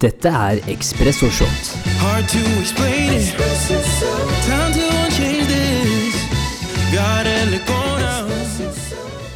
[0.00, 1.66] Dette er Ekspresso Shot.
[2.00, 3.34] Hard to explain it.
[4.46, 6.16] Time to change this.
[6.88, 8.24] Gotta let go now.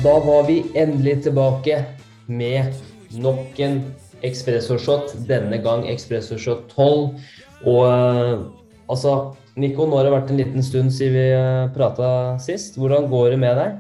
[0.01, 1.83] Da var vi endelig tilbake
[2.27, 2.73] med
[3.11, 3.77] nok en
[4.25, 5.13] Espresso Shot.
[5.29, 7.21] Denne gang Espresso Shot 12.
[7.69, 8.49] Og eh,
[8.89, 9.15] altså,
[9.61, 12.09] Nico, nå har det vært en liten stund siden vi uh, prata
[12.41, 12.81] sist.
[12.81, 13.79] Hvordan går det med deg?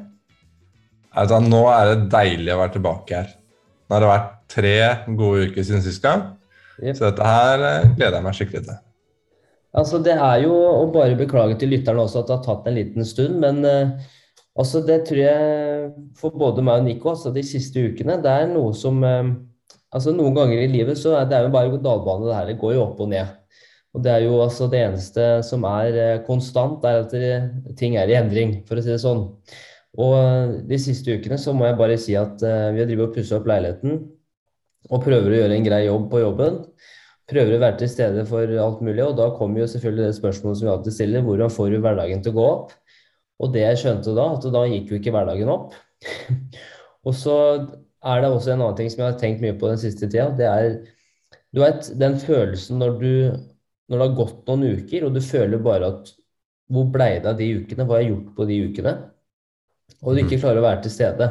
[1.16, 3.36] Altså, nå er det deilig å være tilbake her.
[3.88, 4.78] Nå har det vært tre
[5.16, 6.34] gode uker siden sist gang,
[6.82, 6.96] Yep.
[6.98, 8.82] så dette her eh, gleder jeg meg skikkelig til.
[9.74, 12.76] Altså, det er jo å bare beklage til lytterne også at det har tatt en
[12.76, 14.10] liten stund, men uh,
[14.54, 18.52] altså, det tror jeg for både meg og Nico, altså de siste ukene, det er
[18.52, 19.34] noe som eh,
[19.94, 22.48] Altså, noen ganger i livet så er det jo bare dalbane, det her.
[22.48, 23.28] Det går jo opp og ned.
[23.94, 27.36] Og det er jo altså det eneste som er konstant, er at det,
[27.78, 29.22] ting er i endring, for å si det sånn.
[30.02, 33.14] Og de siste ukene så må jeg bare si at uh, vi har drevet og
[33.14, 34.02] pussa opp leiligheten
[34.90, 36.60] og prøver å gjøre en grei jobb på jobben
[37.30, 40.60] prøver å være til stede for alt mulig, og da kommer jo selvfølgelig det spørsmålet
[40.60, 42.74] som vi alltid stiller, hvordan får du hverdagen til å gå opp?
[43.42, 45.72] Og det jeg skjønte da, at da gikk jo ikke hverdagen opp.
[47.06, 47.38] og så
[48.04, 50.28] er det også en annen ting som jeg har tenkt mye på den siste tida,
[50.36, 50.76] det er
[51.54, 53.10] du vet, den følelsen når du
[53.92, 56.12] når det har gått noen uker, og du føler bare at
[56.72, 58.94] hvor ble det av de ukene, hva har jeg gjort på de ukene?
[60.00, 61.28] Og du ikke klarer å være til stede.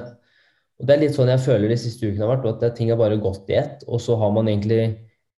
[0.82, 3.00] Og Det er litt sånn jeg føler de siste ukene har vært, at ting har
[3.00, 4.88] bare gått i ett, og så har man egentlig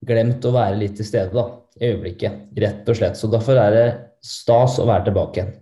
[0.05, 1.45] glemt å være litt til stede da,
[1.81, 3.19] i øyeblikket, rett og slett.
[3.19, 3.85] Så derfor er det
[4.25, 5.53] stas å være tilbake igjen.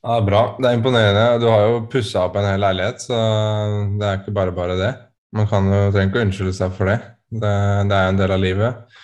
[0.00, 0.42] Ja, bra.
[0.56, 1.24] Det er imponerende.
[1.42, 3.16] Du har jo pussa opp en hel leilighet, så
[4.00, 4.92] det er ikke bare bare det.
[5.36, 6.98] Man kan jo, trenger ikke å unnskylde seg for det.
[7.30, 7.52] Det,
[7.90, 9.00] det er en del av livet.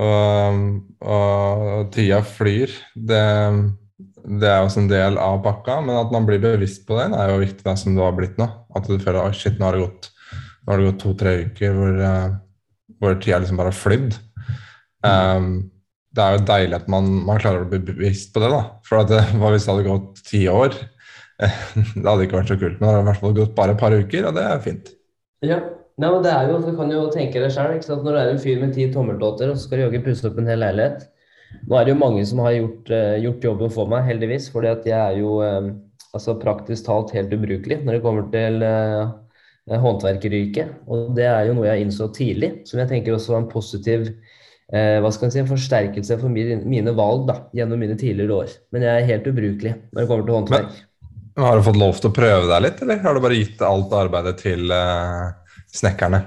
[0.00, 0.62] Og,
[1.04, 2.72] og, og tida flyr.
[2.96, 3.20] Det,
[4.24, 7.32] det er også en del av pakka, men at man blir bevisst på det, er
[7.32, 8.48] jo viktig, det som det har blitt nå.
[8.76, 10.08] At du føler at shit, nå har det gått,
[10.64, 12.32] det gått to-tre uker hvor, eh,
[13.02, 14.16] hvor tida liksom bare har flydd.
[15.04, 15.52] Um,
[16.16, 18.62] det er jo deilig at man, man klarer å bli bevisst på det, da.
[18.88, 20.76] For at det, hva hvis det hadde gått ti år?
[21.42, 22.78] det hadde ikke vært så kult.
[22.78, 24.92] Men det har i hvert fall gått bare et par uker, og det er fint.
[25.44, 25.60] Ja,
[25.94, 27.76] Nei, men det er jo, Du kan jo tenke deg sjøl.
[27.78, 30.40] Når du er en fyr med ti tommeltotter og så skal du jaggu pusse opp
[30.40, 31.04] en hel leilighet.
[31.64, 34.50] Nå er det jo mange som har gjort, eh, gjort jobben for meg, heldigvis.
[34.52, 35.72] fordi at jeg er jo eh,
[36.14, 40.86] altså praktisk talt helt ubrukelig når det kommer til eh, håndverkeryrket.
[40.86, 44.08] Og det er jo noe jeg innså tidlig, som jeg tenker også var en positiv
[44.74, 48.54] hva skal jeg si, en forsterkelse for mine, valg da, gjennom mine tidligere år.
[48.72, 50.78] Men jeg er helt ubrukelig når det kommer til håndverk.
[51.36, 53.60] Men Har du fått lov til å prøve deg litt, eller har du bare gitt
[53.68, 54.72] alt arbeidet til
[55.76, 56.22] snekkerne?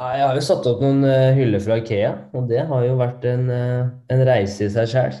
[0.00, 3.24] Jeg har jo satt opp noen eh, hyller fra Ikea, og det har jo vært
[3.28, 5.16] en, eh, en reise i seg sjøl.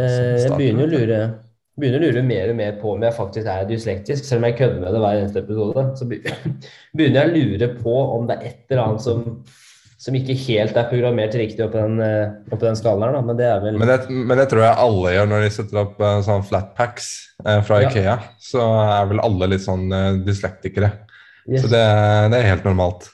[0.00, 1.22] jeg begynner å lure
[1.80, 4.58] begynner å lure mer og mer på om jeg faktisk er dyslektisk, selv om jeg
[4.60, 5.84] kødder med det hver eneste episode.
[5.98, 6.08] Så
[6.96, 9.22] begynner jeg å lure på om det er et eller annet som,
[10.02, 13.22] som ikke helt er programmert riktig oppå den, eh, oppå den skalaen her, da.
[13.30, 15.82] Men det er vel Men det, men det tror jeg alle gjør når de setter
[15.86, 17.08] opp eh, sånn flatpacks
[17.46, 17.88] eh, fra Ja.
[17.88, 18.18] Ikea.
[18.52, 20.92] Så er vel alle litt sånn eh, dyslektikere.
[21.48, 21.64] Yes.
[21.64, 21.82] Så det,
[22.34, 23.08] det er helt normalt.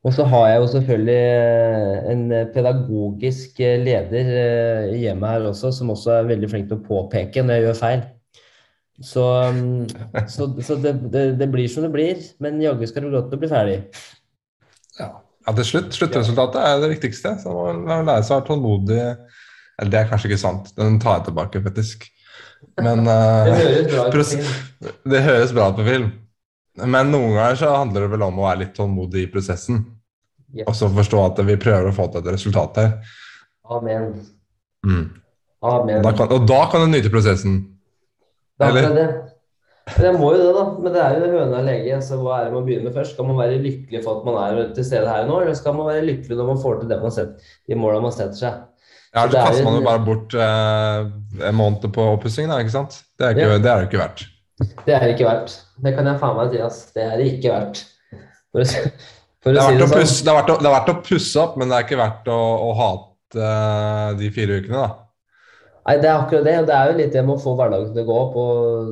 [0.00, 2.22] Og så har jeg jo selvfølgelig eh, en
[2.54, 6.86] pedagogisk eh, leder eh, i hjemmet her også, som også er veldig flink til å
[6.86, 8.06] påpeke når jeg gjør feil.
[9.00, 9.24] Så,
[9.56, 13.36] mm, så, så det, det, det blir som det blir, men jaggu skal det til
[13.36, 13.76] å bli ferdig.
[15.00, 15.10] Ja,
[15.56, 15.92] til slutt.
[15.96, 17.34] Sluttresultatet er det viktigste.
[17.42, 19.04] Så man lære seg å være tålmodig.
[19.80, 20.72] Eller det er kanskje ikke sant.
[20.76, 22.08] Den tar jeg tilbake, faktisk.
[22.80, 24.34] Men Det eh, høres
[25.08, 26.10] det høres bra ut på film.
[26.86, 29.82] Men noen ganger så handler det vel om å være litt tålmodig i prosessen.
[30.56, 30.66] Ja.
[30.66, 32.94] Og så forstå at vi prøver å få til et resultat her.
[33.70, 34.12] Amen.
[34.86, 35.04] Mm.
[35.62, 36.00] Amen.
[36.02, 37.60] Da kan, og da kan du nyte prosessen.
[38.58, 38.96] Det er eller?
[38.96, 39.08] det.
[39.90, 40.64] Men jeg må jo det, da.
[40.78, 42.00] Men det er jo høna og lege.
[42.06, 43.14] Så hva er det man begynner med først?
[43.16, 45.88] Skal man være lykkelig for at man er til stede her nå, eller skal man
[45.90, 48.58] være lykkelig når man får til det man setter, de måla man setter seg?
[49.10, 52.74] Ja, Så er kaster man jo bare bort eh, en måned på oppussing, da, ikke
[52.76, 53.00] sant?
[53.18, 53.58] Det er, ikke, Ja.
[53.58, 54.22] det er det ikke verdt.
[54.86, 55.56] Det er det ikke verdt.
[55.84, 56.80] Det kan jeg faen meg si, ass.
[56.94, 57.84] Det er det ikke verdt.
[58.50, 58.64] For
[59.40, 60.00] for Det er, si verdt det å sånn.
[60.02, 62.00] pusse, det, er verdt å, det er verdt å pusse opp, men det er ikke
[62.00, 64.90] verdt å, å hate eh, de fire ukene, da.
[65.88, 66.56] Nei, det er akkurat det.
[66.68, 68.36] Det er jo litt det med å få hverdagen til å gå opp.
[68.42, 68.90] og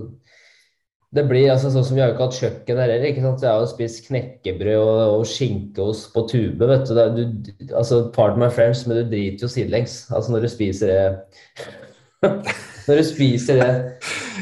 [1.16, 3.06] det blir altså sånn som Vi har jo ikke hatt kjøkken her heller.
[3.08, 3.40] ikke sant?
[3.40, 6.68] Vi Jeg har jo spist knekkebrød og, og skinkeost på tube.
[6.68, 6.94] vet du.
[7.16, 12.28] Du altså, Pardon my friends, men du driter jo sidelengs altså når du spiser det
[12.88, 13.72] Når du spiser det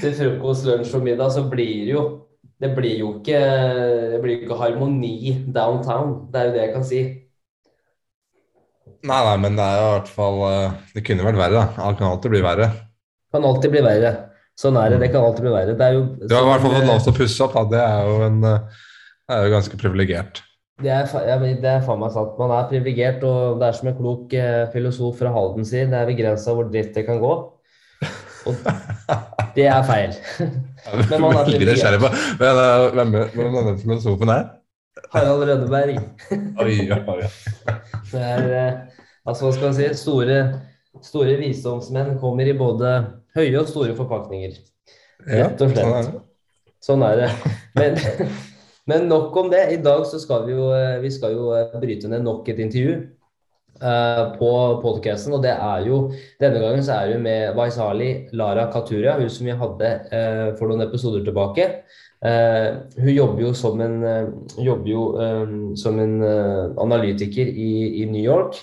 [0.00, 2.02] til frokost, lunsj og middag, så blir det jo
[2.56, 3.40] Det blir jo ikke,
[4.14, 6.14] det blir ikke harmoni downtown.
[6.32, 7.00] Det er jo det jeg kan si.
[9.06, 11.90] Nei, nei, men det er jo i hvert fall eh, Det kunne vært verre, da.
[11.92, 12.70] Det kan alltid bli verre.
[13.34, 14.12] Kan alltid bli verre.
[14.56, 15.02] Sånn er det.
[15.04, 15.76] Det kan alltid bli verre.
[15.76, 17.56] Det er jo Du har i hvert fall fått eh, lov til å pusse opp,
[17.58, 17.64] da.
[17.74, 18.84] Det er jo, en, eh,
[19.28, 20.40] det er jo ganske privilegert.
[20.82, 22.38] Det er, det er faen meg sant.
[22.40, 26.00] Man er privilegert, og det er som en klok eh, filosof fra Halden sier, det
[26.00, 27.34] er begrensa hvor dritt det kan gå.
[28.46, 28.72] Og
[29.56, 30.16] det er feil.
[30.92, 32.10] Men man er Veldig nysgjerrig på
[32.40, 34.44] hvem er- hvem hvem denne filosofen er.
[35.12, 35.98] Harald Rønneberg.
[36.62, 37.26] Oi, oi, oi.
[38.12, 40.38] Det er, eh, altså hva skal man si, store,
[41.04, 42.94] store visdomsmenn kommer i både
[43.36, 44.56] høye og store forpakninger.
[45.26, 45.82] Rett og slett.
[45.82, 46.22] sånn er det.
[46.86, 47.28] Sånn er det.
[47.76, 48.00] Men,
[48.92, 49.64] men nok om det.
[49.76, 52.62] I dag så skal vi jo, eh, vi skal jo eh, bryte ned nok et
[52.62, 53.04] intervju eh,
[54.38, 54.50] på
[54.82, 55.98] podcasten, og det er jo
[56.40, 60.70] Denne gangen så er det med Vaisali Lara Katuria, hun som vi hadde eh, for
[60.70, 61.66] noen episoder tilbake.
[62.24, 64.30] Eh, hun jobber jo som en, eh,
[64.64, 68.56] jobber jo, eh, som en eh, analytiker i, i New York,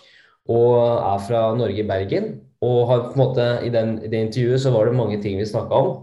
[0.50, 0.74] og
[1.14, 2.34] er fra Norge, Bergen.
[2.64, 5.38] Og har på en måte, i, den, I det intervjuet så var det mange ting
[5.38, 5.96] vi snakka om.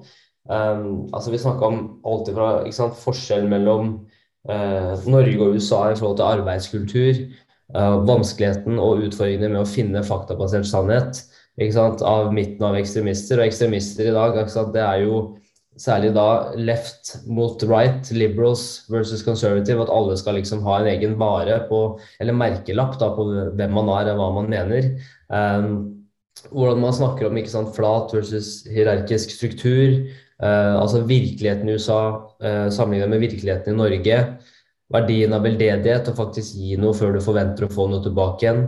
[0.50, 3.92] Altså Vi snakka om alt fra forskjell mellom
[4.48, 7.39] eh, Norge og USA i forhold til arbeidskultur, eh,
[7.72, 11.20] vanskeligheten og utfordringene med å finne faktabasert sannhet
[12.02, 13.38] av midten av ekstremister.
[13.38, 14.38] Og ekstremister i dag,
[14.74, 15.20] det er jo
[15.80, 21.16] særlig da left mot right, liberals versus conservative, at alle skal liksom ha en egen
[21.20, 24.90] vare på, eller merkelapp da, på hvem man er og hva man mener.
[25.28, 25.70] Um,
[26.50, 30.00] hvordan man snakker om sant, flat versus hierarkisk struktur.
[30.40, 32.00] Uh, altså virkeligheten i USA
[32.40, 34.20] uh, sammenlignet med virkeligheten i Norge.
[34.90, 38.64] Verdien av veldedighet og faktisk gi noe før du forventer å få noe tilbake igjen.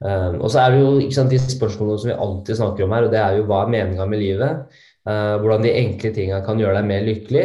[0.00, 2.94] Um, og så er det jo ikke sant, de spørsmålene som vi alltid snakker om
[2.96, 4.80] her, og det er jo hva er meninga med livet?
[5.08, 7.44] Uh, hvordan de enkle tinga kan gjøre deg mer lykkelig.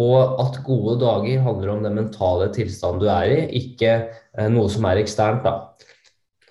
[0.00, 3.94] Og at gode dager handler om den mentale tilstanden du er i, ikke
[4.38, 5.46] uh, noe som er eksternt.
[5.46, 5.70] da.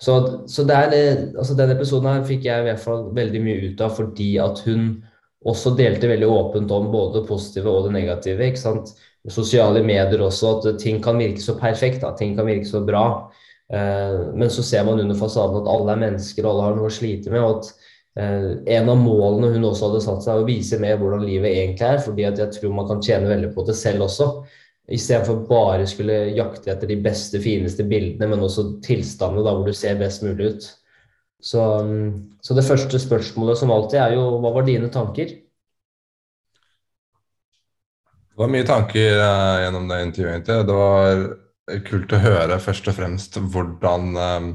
[0.00, 0.16] Så,
[0.48, 3.82] så det er, altså denne episoden her fikk jeg i hvert fall veldig mye ut
[3.84, 4.94] av fordi at hun
[5.48, 8.48] også delte veldig åpent om både det positive og det negative.
[8.48, 8.92] ikke sant?
[9.28, 12.14] Sosiale medier også, at ting kan virke så perfekt, da.
[12.16, 13.04] ting kan virke så bra.
[13.72, 16.88] Eh, men så ser man under fasaden at alle er mennesker, og alle har noe
[16.88, 17.42] å slite med.
[17.44, 17.68] og at
[18.16, 21.52] eh, En av målene hun også hadde satt seg, er å vise mer hvordan livet
[21.52, 22.00] egentlig er.
[22.06, 24.30] fordi at jeg tror man kan tjene veldig på det selv også.
[24.90, 29.76] Istedenfor bare skulle jakte etter de beste, fineste bildene, men også tilstandene da, hvor du
[29.76, 30.70] ser best mulig ut.
[31.40, 35.30] Så, mm, så det første spørsmålet som alltid er jo hva var dine tanker?
[38.30, 40.32] Det var mye tanker eh, gjennom det intervjuet.
[40.32, 40.66] egentlig.
[40.66, 44.46] Det var kult å høre først og fremst hvordan eh,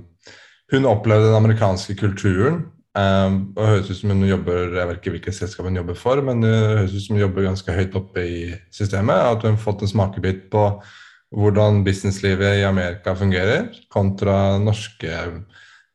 [0.74, 2.64] hun opplevde den amerikanske kulturen.
[2.98, 6.22] Eh, og høres ut som hun jobber Jeg vet ikke hvilket selskap hun jobber for,
[6.24, 8.40] men det høres ut som hun jobber ganske høyt oppe i
[8.74, 9.36] systemet.
[9.36, 10.70] At hun har fått en smakebit på
[11.36, 15.12] hvordan businesslivet i Amerika fungerer kontra norske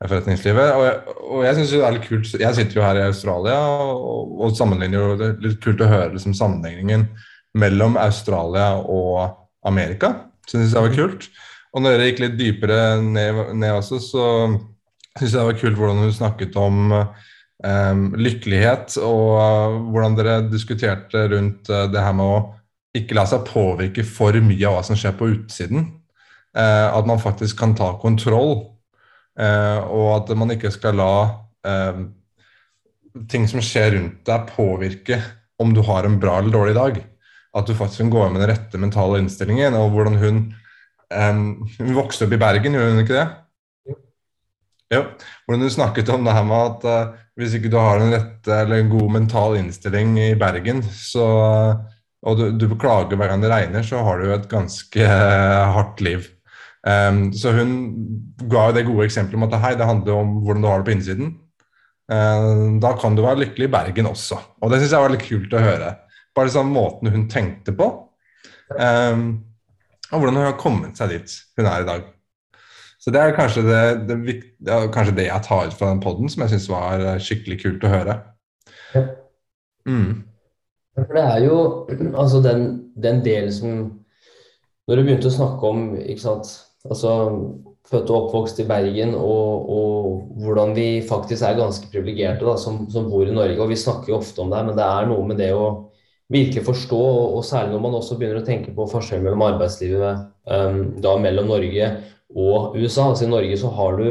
[0.05, 0.75] forretningslivet.
[0.77, 3.59] Og jeg, og jeg synes det er litt kult Jeg sitter jo her i Australia
[3.65, 7.09] og, og sammenligner jo Det er litt kult å høre liksom sammenligningen
[7.59, 9.37] mellom Australia og
[9.67, 10.15] Amerika.
[10.49, 11.29] Synes jeg var kult.
[11.75, 14.25] Og når dere gikk litt dypere ned, ned også, så
[15.19, 20.37] syns jeg det var kult hvordan hun snakket om um, lykkelighet, og eh, hvordan dere
[20.51, 22.41] diskuterte rundt eh, det her med å
[22.99, 25.87] ikke la seg påvirke for mye av hva som skjer på utsiden.
[26.51, 28.57] Uh, at man faktisk kan ta kontroll,
[29.39, 31.13] uh, og at man ikke skal la
[31.63, 32.01] uh,
[33.31, 35.21] ting som skjer rundt deg, påvirke
[35.63, 36.99] om du har en bra eller dårlig dag.
[37.57, 39.75] At du faktisk kan gå med den rette mentale innstillingen.
[39.79, 40.43] Og hvordan hun
[41.11, 41.45] um,
[41.79, 43.29] Hun vokste opp i Bergen, gjorde hun ikke det?
[44.91, 45.05] Jo.
[45.47, 48.57] Hvordan hun snakket om det her med at uh, hvis ikke du har en rette
[48.65, 51.27] eller en god mental innstilling i Bergen, så,
[52.27, 56.03] og du, du beklager hver gang det regner, så har du et ganske uh, hardt
[56.05, 56.27] liv.
[56.87, 57.73] Um, så hun
[58.51, 60.91] ga jo det gode eksempelet om at hei, det handler om hvordan du har det
[60.91, 61.35] på innsiden.
[62.11, 64.41] Uh, da kan du være lykkelig i Bergen også.
[64.61, 65.95] Og det syns jeg var litt kult å høre.
[66.41, 67.91] Bare sånn måten hun tenkte på.
[68.73, 69.29] Um,
[70.11, 72.09] og hvordan hun har kommet seg dit hun er i dag.
[73.01, 74.17] Så det er kanskje det, det,
[74.61, 77.23] det, er kanskje det jeg tar ut fra den poden, som jeg syns var eh,
[77.23, 78.17] skikkelig kult å høre.
[79.89, 80.11] Mm.
[80.99, 81.57] For det er jo
[82.21, 82.67] altså den,
[83.01, 83.73] den delen som
[84.89, 86.49] Når du begynte å snakke om ikke sant,
[86.83, 87.13] altså
[87.91, 93.07] født og oppvokst i Bergen, og, og hvordan vi faktisk er ganske privilegerte som, som
[93.11, 93.59] bor i Norge.
[93.63, 95.69] og Vi snakker jo ofte om det, men det er noe med det å
[96.31, 97.01] virkelig forstå,
[97.35, 101.51] og, særlig når man også begynner å tenke på forskjellen mellom arbeidslivet um, da mellom
[101.51, 101.89] Norge
[102.31, 103.09] og USA.
[103.11, 104.07] Altså I Norge så har du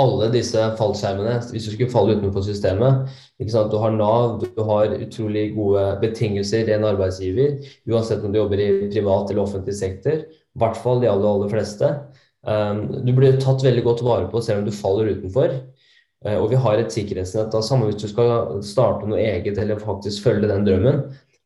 [0.00, 3.06] alle disse fallskjermene hvis du skulle falle utenfor systemet.
[3.38, 8.60] Du har Nav, du har utrolig gode betingelser i en arbeidsgiver, uansett om du jobber
[8.62, 10.24] i privat eller offentlig sektor.
[10.26, 11.90] I hvert fall de aller, aller fleste.
[12.44, 15.54] Um, du blir tatt veldig godt vare på selv om du faller utenfor.
[16.24, 17.52] Uh, og vi har et sikkerhetsnett.
[17.52, 21.04] da, Samme hvis du skal starte noe eget eller faktisk følge den drømmen,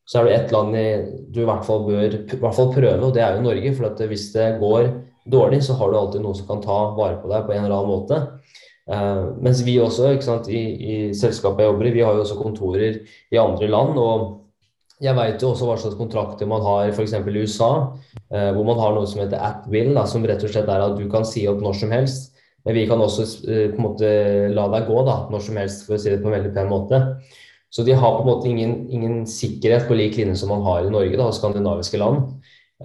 [0.09, 0.87] så er det ett land i,
[1.29, 3.75] du i hvert fall bør hvert fall prøve, og det er jo Norge.
[3.77, 4.89] For hvis det går
[5.29, 7.75] dårlig, så har du alltid noen som kan ta vare på deg på en eller
[7.77, 8.19] annen måte.
[8.89, 12.39] Uh, mens vi også, sant, i, i selskapet jeg jobber i, vi har jo også
[12.39, 13.99] kontorer i andre land.
[14.01, 14.35] og
[14.99, 17.13] jeg vet jo også hva slags kontrakter man har f.eks.
[17.13, 17.69] i USA,
[18.33, 20.87] uh, hvor man har noe som heter at will, da, som rett og slett er
[20.87, 22.33] at du kan si opp når som helst.
[22.67, 24.09] Men vi kan også uh, på en måte
[24.55, 26.71] la deg gå da, når som helst, for å si det på en veldig pen
[26.71, 27.03] måte.
[27.69, 30.85] Så de har på en måte ingen, ingen sikkerhet på lik linje som man har
[30.85, 32.23] i Norge, da, skandinaviske land.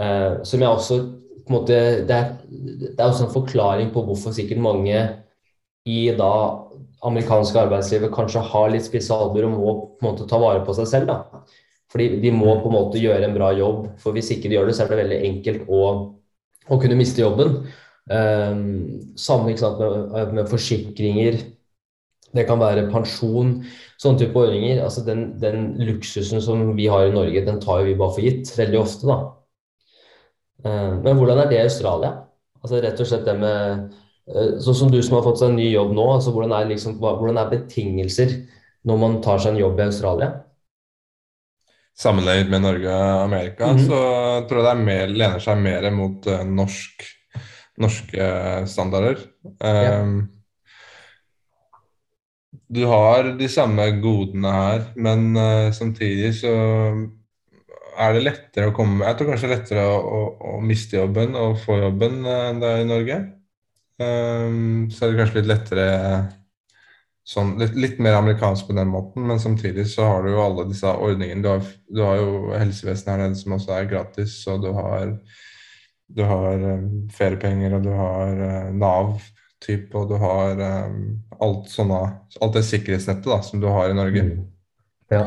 [0.00, 0.98] Eh, som jeg også
[1.44, 1.78] på en måte,
[2.08, 4.98] det er, det er også en forklaring på hvorfor sikkert mange
[5.88, 6.32] i da
[7.04, 10.88] amerikanske arbeidslivet kanskje har litt spisse og må på en måte ta vare på seg
[10.88, 11.12] selv.
[11.12, 11.44] da.
[11.92, 14.70] Fordi de må på en måte gjøre en bra jobb, for hvis ikke de gjør
[14.70, 15.82] det, så er det veldig enkelt å,
[16.66, 17.60] å kunne miste jobben.
[18.04, 21.38] Um, samme med, med, forsikringer,
[22.34, 23.62] det kan være pensjon,
[23.96, 24.82] sånne type ordninger.
[24.84, 28.52] Altså den, den, luksusen som vi har i Norge, den tar vi bare for gitt
[28.58, 29.18] veldig ofte, da.
[30.64, 32.12] Uh, men hvordan er det i Australia?
[32.64, 33.90] Altså rett og slett det med
[34.32, 36.70] uh, Sånn som du som har fått seg en ny jobb nå, altså hvordan er,
[36.70, 38.32] liksom, hvordan er betingelser
[38.88, 40.30] når man tar seg en jobb i Australia?
[41.94, 43.86] Sammenlignet med Norge og Amerika, mm -hmm.
[43.86, 47.04] så tror jeg det mer, lener seg mer mot uh, norsk,
[47.80, 48.28] norske
[48.70, 49.20] standarder.
[49.60, 50.00] Ja.
[50.02, 50.28] Um,
[52.74, 56.54] du har de samme godene her, men uh, samtidig så
[57.94, 60.22] er det lettere å komme Jeg tror kanskje det er lettere å, å,
[60.54, 63.18] å miste jobben og få jobben uh, enn det er i Norge.
[64.02, 65.90] Um, så er det kanskje litt lettere
[67.24, 70.66] sånn, litt, litt, mer amerikansk på den måten, men samtidig så har du jo alle
[70.68, 71.42] disse ordningene.
[71.44, 75.14] Du har, du har jo helsevesenet her nede som også er gratis, og du har,
[76.08, 79.16] du har um, feriepenger, og du har uh, Nav
[79.64, 80.98] type, og du har um,
[81.40, 82.00] alt, sånne,
[82.40, 84.24] alt det sikkerhetsnettet da, som du har i Norge.
[84.28, 84.46] Mm.
[85.12, 85.24] Ja.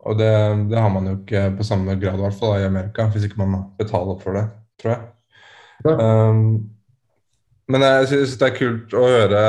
[0.00, 0.32] Og det,
[0.70, 3.40] det, har man jo ikke på samme grad i hvert fall i Amerika, hvis ikke
[3.42, 4.46] man betaler for det,
[4.80, 5.08] tror jeg.
[5.84, 5.96] Ja.
[5.96, 6.70] Um,
[7.70, 9.42] men jeg syns det er kult å høre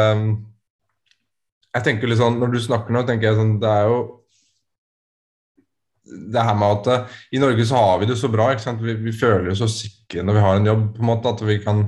[1.73, 3.97] Jeg tenker litt sånn, Når du snakker nå, tenker jeg sånn Det er jo
[6.05, 8.49] det her med at uh, I Norge så har vi det så bra.
[8.81, 11.45] Vi, vi føler oss så sikre når vi har en jobb, på en måte, at
[11.45, 11.85] vi kan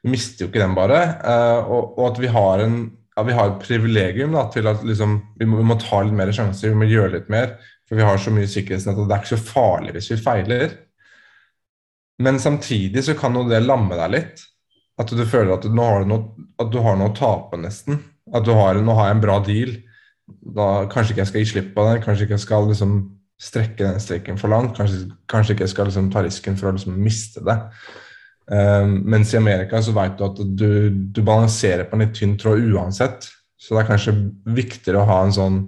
[0.00, 1.00] vi mister jo ikke den bare.
[1.20, 2.78] Uh, og, og, at vi har, en,
[3.16, 6.16] ja, vi har et privilegium da, til at liksom, vi, må, vi, må, ta litt
[6.16, 7.58] mer sjanser, vi må gjøre litt mer.
[7.88, 10.78] For vi har så mye sikkerhetsnett, at det er ikke så farlig hvis vi feiler.
[12.22, 14.42] Men samtidig så kan jo det lamme deg litt.
[15.00, 18.02] At du føler at du, nå har, noe, at du har noe å tape, nesten.
[18.36, 19.72] At du har, nå har jeg en bra deal.
[20.28, 22.02] Da, kanskje ikke jeg skal gi slipp på den.
[22.04, 22.98] Kanskje ikke jeg skal liksom,
[23.40, 24.76] strekke den streken for langt.
[24.76, 27.56] Kanskje, kanskje ikke skal liksom, ta risken for å liksom, miste det.
[28.50, 32.36] Um, mens i Amerika så vet du at du, du, balanserer på en litt tynn
[32.40, 33.30] tråd uansett.
[33.60, 34.16] Så det er kanskje
[34.56, 35.60] viktigere å ha en sånn,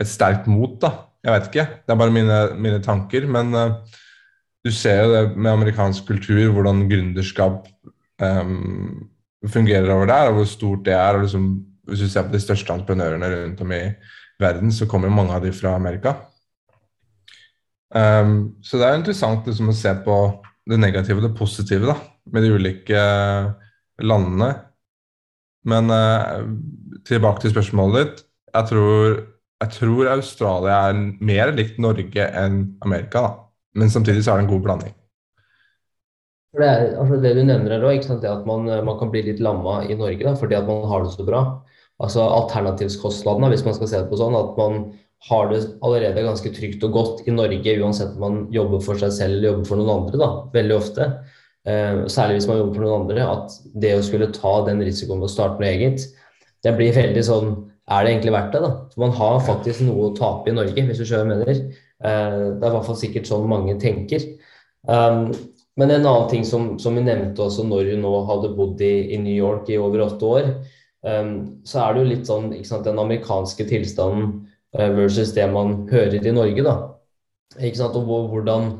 [0.00, 0.92] et sterkt mot, da
[1.26, 1.64] jeg vet ikke.
[1.82, 3.26] Det er bare mine, mine tanker.
[3.30, 3.96] Men uh,
[4.62, 7.66] du ser jo det med amerikansk kultur, hvordan gründerskap
[8.22, 9.08] um,
[9.50, 11.18] fungerer over der, og hvor stort det er.
[11.18, 11.50] og liksom,
[11.90, 13.82] Hvis du ser på de største entreprenørene rundt om i
[14.42, 16.14] verden, så kommer mange av de fra Amerika.
[17.94, 20.16] Um, så det er interessant liksom, å se på
[20.66, 21.96] det negative og det positive da,
[22.34, 23.52] med de ulike uh,
[24.02, 24.50] landene.
[25.66, 26.42] Men uh,
[27.06, 28.26] tilbake til spørsmålet ditt.
[28.56, 29.24] Jeg tror
[29.56, 33.30] jeg tror Australia er mer likt Norge enn Amerika, da.
[33.76, 34.92] Men samtidig så er det en god blanding.
[36.56, 39.82] Det, er, altså det du nevner her òg, at man, man, kan bli litt lamma
[39.84, 41.42] i Norge da, fordi at man har det så bra.
[42.00, 44.78] Altså Alternativskostnadene, hvis man skal se det på sånn, at man
[45.26, 49.14] har det allerede ganske trygt og godt i Norge, uansett om man jobber for seg
[49.14, 50.20] selv eller jobber for noen andre.
[50.20, 51.08] da, Veldig ofte.
[51.66, 53.26] Eh, særlig hvis man jobber for noen andre.
[53.26, 56.06] At det å skulle ta den risikoen med å starte noe eget,
[56.62, 57.50] det blir veldig sånn
[57.86, 58.62] er det egentlig verdt det?
[58.64, 58.70] da?
[58.92, 61.60] For man har faktisk noe å tape i Norge, hvis du skjønner mener.
[62.02, 64.24] Eh, det er i hvert fall sikkert sånn mange tenker.
[64.86, 65.30] Um,
[65.78, 69.12] men en annen ting som, som vi nevnte også når hun nå hadde bodd i,
[69.14, 70.50] i, New York i over åtte år,
[71.06, 71.32] um,
[71.66, 76.18] så er det jo litt sånn ikke sant, den amerikanske tilstanden versus det man hører
[76.18, 76.62] i Norge.
[76.62, 76.76] da.
[77.60, 78.72] Ikke sant, og hvordan,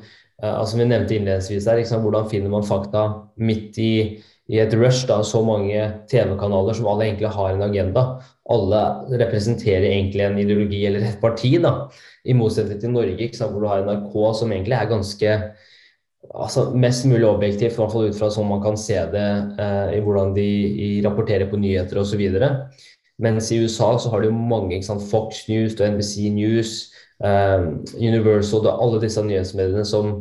[0.42, 3.92] uh, altså Vi nevnte innledningsvis her, ikke sant, hvordan finner man fakta midt i
[4.46, 5.78] i et rush da, så mange
[6.10, 8.04] TV-kanaler som alle egentlig har en agenda.
[8.54, 8.82] Alle
[9.18, 11.88] representerer egentlig en ideologi eller et parti, da,
[12.22, 15.32] i motsetning til Norge, ikke sant, hvor du har NRK som egentlig er ganske
[16.30, 19.26] altså, mest mulig objektivt, i hvert fall ut fra sånn man kan se det
[19.62, 22.22] eh, i hvordan de i, rapporterer på nyheter osv.
[23.22, 26.72] Mens i USA så har du mange, sant, Fox News NBC News,
[27.24, 30.16] um, Universal og alle disse nyhetsmediene som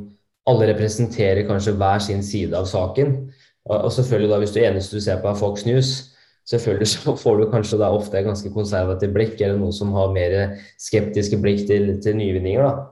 [0.48, 3.18] alle representerer kanskje hver sin side av saken.
[3.66, 7.38] Og selvfølgelig da, Hvis det eneste du ser på er Fox News, selvfølgelig så får
[7.38, 11.66] du kanskje da ofte et ganske konservativt blikk, eller noen som har mer skeptiske blikk
[11.68, 12.64] til, til nyvinninger.
[12.64, 12.86] da.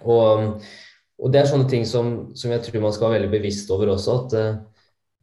[0.00, 0.62] Og,
[1.18, 3.92] og, det er sånne ting som, som, jeg tror man skal være veldig bevisst over
[3.92, 4.18] også.
[4.24, 4.77] At uh,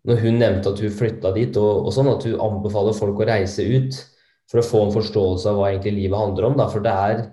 [0.05, 3.29] når hun nevnte at hun flytta dit, og, og, sånn, at hun anbefaler folk å
[3.29, 3.97] reise ut
[4.51, 6.57] for å få en forståelse av hva egentlig livet handler om.
[6.59, 6.67] Da.
[6.69, 7.23] For det er,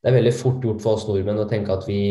[0.00, 2.02] det er veldig fort gjort for oss nordmenn å tenke at vi,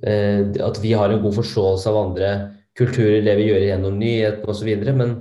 [0.00, 2.30] eh, at vi har en god forståelse av andre
[2.78, 4.70] kulturer, det vi gjør gjennom nyhetene osv.
[4.96, 5.16] Men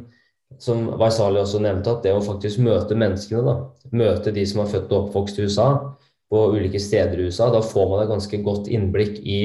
[0.63, 3.58] som Vaisali også nevnte, at det å faktisk møte menneskene, da,
[3.91, 5.69] møte de som er født og oppvokst i USA,
[6.29, 9.41] på ulike steder i USA, da får man et ganske godt innblikk i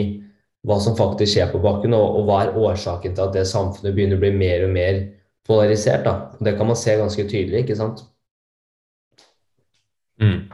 [0.65, 3.95] hva som faktisk skjer på bakken, og, og hva er årsaken til at det samfunnet
[3.95, 5.01] begynner å bli mer og mer
[5.45, 6.07] polarisert.
[6.07, 6.15] Da.
[6.41, 8.05] Det kan man se ganske tydelig, ikke sant?
[10.23, 10.47] Mm.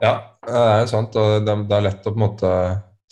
[0.00, 0.14] Ja,
[0.46, 1.16] det er sant.
[1.20, 2.52] og det, er lett å på en måte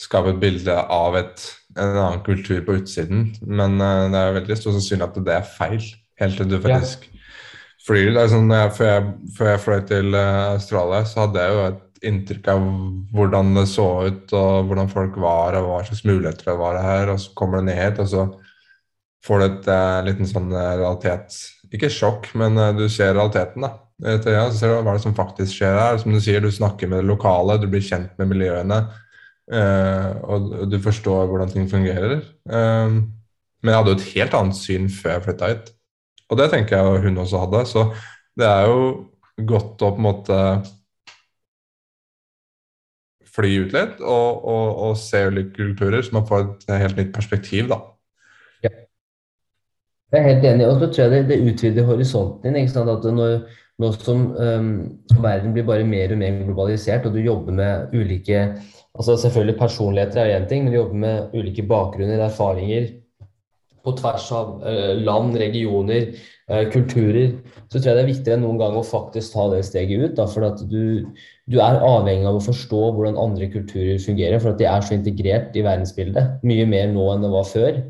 [0.01, 1.45] skape et bilde av et,
[1.77, 5.51] en annen kultur på utsiden, men uh, det er veldig stor sannsynlighet at det er
[5.59, 5.89] feil,
[6.23, 7.21] helt til du faktisk ja.
[7.85, 8.15] flyr.
[8.15, 11.59] Det er sånn, jeg, før, jeg, før jeg fløy til uh, Australia, så hadde jeg
[11.59, 12.65] jo et inntrykk av
[13.15, 17.13] hvordan det så ut, og hvordan folk var, og hva slags muligheter det var her.
[17.13, 18.25] Og så kommer det ned hit, og så
[19.27, 21.35] får du et uh, liten sånn eh, realitet
[21.75, 23.75] Ikke sjokk, men uh, du ser realiteten, da.
[23.99, 25.99] Etter, ja, så ser du hva det som faktisk skjer her.
[25.99, 28.83] Som du sier, du snakker med det lokale, du blir kjent med miljøene.
[29.51, 32.21] Uh, og du forstår hvordan ting fungerer.
[32.47, 35.71] men jeg hadde jo et helt annet syn før jeg flytta hit.
[36.29, 37.65] Og det tenker jeg hun også hadde.
[37.67, 37.85] Så
[38.39, 38.83] det er jo
[39.49, 40.39] godt å på en måte
[43.39, 47.15] fly ut litt og, og, og se ulike kulturer, så man får et helt nytt
[47.15, 47.79] perspektiv, da.
[48.67, 48.75] Ja.
[50.13, 52.61] Jeg er helt enig, og så tror jeg det, det utvider horisonten din.
[52.63, 53.39] ikke sant, at når,
[53.79, 54.73] nå som um,
[55.23, 58.49] verden blir bare mer og mer globalisert, og du jobber med ulike
[58.99, 62.89] altså Selvfølgelig personligheter er én ting, men du jobber med ulike bakgrunner, erfaringer
[63.85, 66.09] på tvers av uh, land, regioner,
[66.49, 67.35] kulturer,
[67.69, 70.15] så tror jeg det er viktigere enn noen gang å faktisk ta det steget ut.
[70.17, 71.05] Da, for at du,
[71.51, 74.97] du er avhengig av å forstå hvordan andre kulturer fungerer, for at de er så
[74.97, 76.39] integrert i verdensbildet.
[76.49, 77.83] Mye mer nå enn det var før.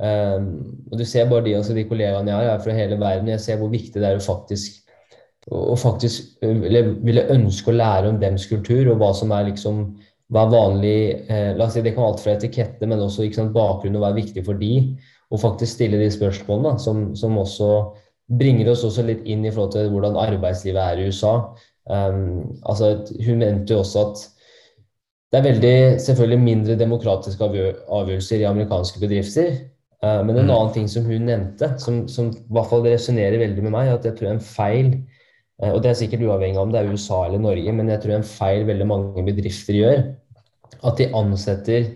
[0.00, 0.48] Um,
[0.90, 3.32] og Du ser bare de, altså de kollegaene jeg har, er fra hele verden.
[3.34, 4.80] Jeg ser hvor viktig det er å faktisk,
[5.52, 9.84] å faktisk ville ønske å lære om dems kultur, og hva som er liksom
[10.32, 10.96] hva er vanlig
[11.30, 14.10] eh, la oss si Det kan alt fra etikette, men også sant, bakgrunn og hva
[14.10, 14.96] er viktig for de.
[15.30, 17.68] Og faktisk stille de spørsmålene som, som også
[18.26, 21.36] bringer oss også litt inn i forhold til hvordan arbeidslivet er i USA.
[21.86, 24.24] Um, altså, hun mente jo også at
[25.30, 29.52] det er veldig selvfølgelig mindre demokratiske avgjørelser i amerikanske bedrifter.
[30.02, 30.54] Uh, men en mm.
[30.54, 34.06] annen ting som hun nevnte, som, som i hvert fall resonnerer veldig med meg, at
[34.06, 34.90] jeg tror en feil
[35.62, 38.02] uh, Og det er sikkert uavhengig av om det er USA eller Norge, men jeg
[38.02, 40.02] tror en feil veldig mange bedrifter gjør,
[40.82, 41.88] at de ansetter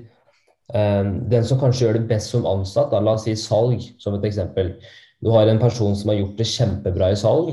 [0.72, 4.16] um, den som kanskje gjør det best som ansatt, da, la oss si salg, som
[4.16, 4.74] et eksempel.
[5.20, 7.52] Du har en person som har gjort det kjempebra i salg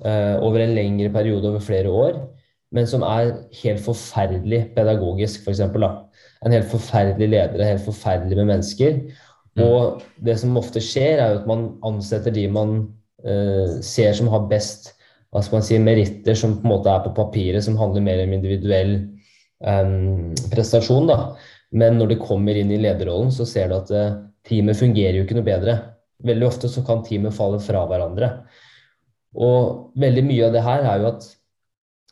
[0.00, 2.14] Eh, over en lengre periode over flere år,
[2.72, 5.60] men som er helt forferdelig pedagogisk, f.eks.
[5.60, 8.94] En helt forferdelig leder, helt forferdelig med mennesker.
[9.58, 9.64] Mm.
[9.66, 12.78] Og det som ofte skjer, er jo at man ansetter de man
[13.26, 14.94] uh, ser som har best
[15.30, 18.24] hva skal man si, meritter, som på en måte er på papiret, som handler mer
[18.24, 18.96] om individuell
[19.60, 21.12] um, prestasjon.
[21.12, 21.20] da.
[21.76, 24.16] Men når de kommer inn i lederrollen, så ser du at uh,
[24.48, 25.76] teamet fungerer jo ikke noe bedre.
[26.26, 28.30] Veldig ofte så kan teamet falle fra hverandre.
[29.40, 31.28] Og veldig mye av det her er jo at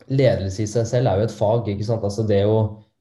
[0.09, 1.69] ledelse i seg selv er jo et fag.
[1.69, 2.05] ikke sant?
[2.07, 2.59] Altså det å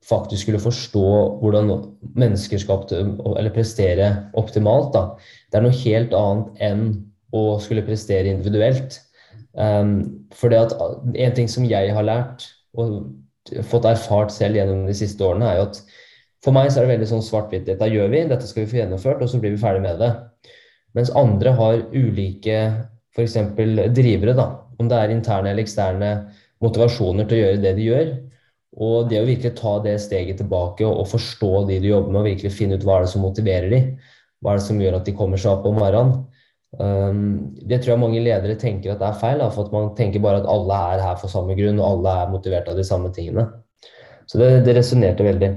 [0.08, 1.10] faktisk skulle forstå
[1.42, 1.72] hvordan
[2.16, 4.94] mennesker skal eller prestere optimalt.
[4.94, 5.04] da.
[5.52, 6.88] Det er noe helt annet enn
[7.36, 9.02] å skulle prestere individuelt.
[9.58, 10.76] Um, for det at
[11.16, 12.46] En ting som jeg har lært
[12.78, 13.10] og
[13.66, 15.82] fått erfart selv gjennom de siste årene, er jo at
[16.44, 17.66] for meg så er det veldig sånn svart-hvitt.
[17.66, 20.12] Dette gjør vi, dette skal vi få gjennomført, og så blir vi ferdig med det.
[20.98, 22.62] Mens andre har ulike
[23.14, 23.36] f.eks.
[23.94, 26.12] drivere, da, om det er interne eller eksterne
[26.64, 28.16] motivasjoner til å gjøre det de gjør.
[28.78, 32.30] Og det å virkelig ta det steget tilbake og, forstå de du jobber med, og
[32.32, 33.84] virkelig finne ut hva er det som motiverer de,
[34.42, 36.26] hva er det som gjør at de kommer seg opp om morgenen.
[36.78, 37.22] Um,
[37.64, 40.44] det tror jeg mange ledere tenker at det er feil, for at man tenker bare
[40.44, 43.48] at alle er her for samme grunn, og alle er motivert av de samme tingene.
[44.28, 45.54] Så det, det resonnerte veldig.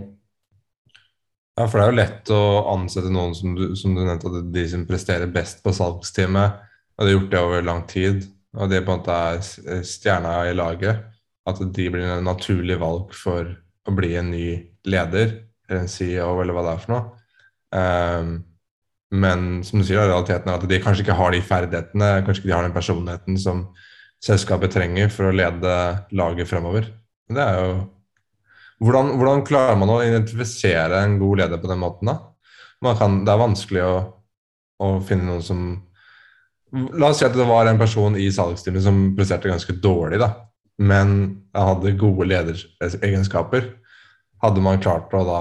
[1.61, 2.42] Ja, for det er jo lett å
[2.73, 6.55] ansette noen som du, som du nevnte, de som presterer best på salgsteamet
[7.01, 8.25] og de har gjort det over lang tid.
[8.61, 11.07] Og det på en måte er stjerna i laget.
[11.49, 13.49] At de blir en naturlig valg for
[13.88, 14.46] å bli en ny
[14.85, 15.33] leder,
[15.68, 17.07] eller en CEO, eller hva det er for noe.
[17.73, 18.35] Um,
[19.16, 22.51] men som du sier, realiteten er at de kanskje ikke har de ferdighetene, kanskje ikke
[22.51, 23.64] de har den personligheten som
[24.20, 25.79] selskapet trenger for å lede
[26.12, 26.92] laget fremover.
[27.29, 27.73] Men Det er jo
[28.81, 32.11] hvordan, hvordan, klarer man å identifisere en god leder på den måten?
[32.11, 32.95] da?
[32.97, 33.95] Kan, det er vanskelig å,
[34.81, 35.71] å finne noen som
[36.71, 40.29] La oss si at det var en person i salgsteamet som presterte ganske dårlig, da.
[40.79, 41.09] Men
[41.51, 43.64] hadde gode lederegenskaper.
[44.38, 45.40] Hadde man klart å da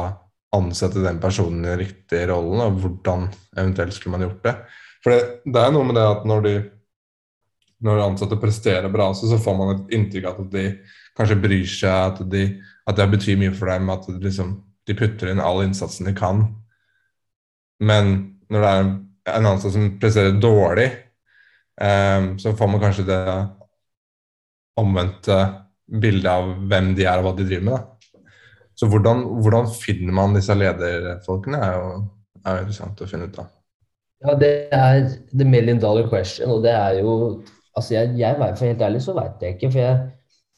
[0.57, 4.55] ansette den personen i den riktige rollen, og hvordan eventuelt skulle man gjort det?
[5.05, 6.55] For det, det er noe med det at når de
[7.85, 10.65] når ansatte presterer bra, så får man et inntrykk av at de
[11.15, 12.43] kanskje bryr seg, at, de,
[12.89, 14.55] at det betyr mye for dem, at liksom,
[14.89, 16.43] de putter inn all innsatsen de kan.
[17.85, 18.15] Men
[18.49, 20.89] når det er en ansatt som presterer dårlig,
[21.77, 23.21] um, så får man kanskje det
[24.79, 25.37] omvendte
[26.01, 27.77] bildet av hvem de er og hva de driver med.
[27.77, 28.25] Da.
[28.79, 31.87] Så hvordan, hvordan finner man disse lederfolkene, er jo,
[32.45, 33.49] er jo interessant å finne ut av.
[34.19, 37.15] Ja, det er the million dollar question, og det er jo
[37.77, 39.67] Altså, jeg, jeg, for helt ærlig så veit jeg ikke.
[39.71, 40.07] For, jeg,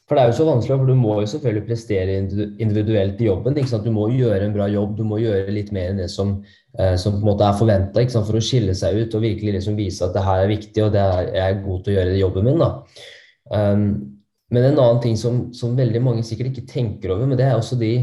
[0.08, 2.16] for, det er jo så vanskelig, for du må jo selvfølgelig prestere
[2.60, 3.54] individuelt i jobben.
[3.54, 6.34] Du må gjøre en bra jobb, du må gjøre litt mer enn det som,
[6.78, 9.78] eh, som på en måte er forventa for å skille seg ut og virkelig liksom
[9.78, 12.18] vise at det her er viktig, og det er, jeg er god til å gjøre
[12.18, 12.64] jobben min.
[12.64, 12.72] da.
[13.52, 13.86] Um,
[14.52, 17.56] men en annen ting som, som, veldig mange sikkert ikke tenker over, men det er
[17.56, 17.94] også de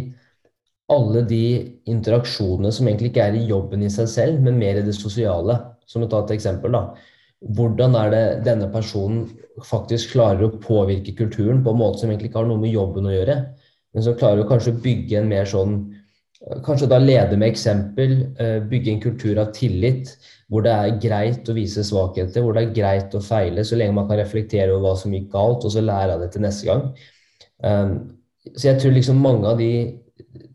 [0.89, 1.43] alle de
[1.85, 5.59] interaksjonene som egentlig ikke er i jobben i seg selv, men mer i det sosiale.
[5.89, 6.73] Som et annet eksempel.
[6.73, 6.95] da
[7.39, 9.29] hvordan er det denne personen
[9.65, 13.07] faktisk klarer å påvirke kulturen på en måte som egentlig ikke har noe med jobben
[13.07, 13.37] å gjøre,
[13.95, 15.79] men som klarer å kanskje bygge en mer sånn
[16.63, 20.13] Kanskje da lede med eksempel, eh, bygge en kultur av tillit,
[20.47, 23.97] hvor det er greit å vise svakheter, hvor det er greit å feile, så lenge
[23.97, 26.69] man kan reflektere over hva som gikk galt, og så lære av det til neste
[26.69, 26.85] gang.
[27.59, 27.91] Um,
[28.55, 29.69] så jeg tror liksom mange av de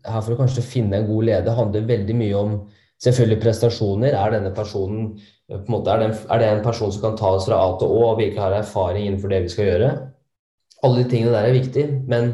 [0.09, 2.57] her for å kanskje finne en god leder handler veldig mye om
[3.05, 4.17] selvfølgelig prestasjoner.
[4.17, 5.13] Er denne personen
[5.49, 7.59] på en måte, er det en, er det en person som kan ta oss fra
[7.61, 9.91] A til Å og virkelig har erfaring innenfor det vi skal gjøre?
[10.85, 12.33] Alle de tingene der er viktig, men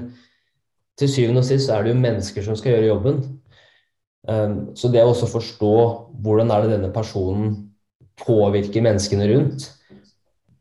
[1.00, 3.20] til syvende og sist så er det jo mennesker som skal gjøre jobben.
[4.30, 5.76] Um, så det å også forstå
[6.24, 7.54] hvordan er det denne personen
[8.22, 9.66] påvirker menneskene rundt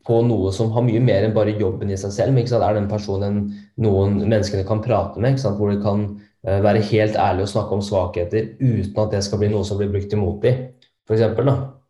[0.07, 2.33] på noe som har mye mer enn bare jobben i seg selv.
[2.33, 3.43] Men Er den personen
[3.77, 6.07] noen menneskene kan prate med, hvor de kan
[6.47, 9.77] uh, være helt ærlige og snakke om svakheter uten at det skal bli noe som
[9.77, 10.67] blir brukt imot dem,
[11.07, 11.80] f.eks.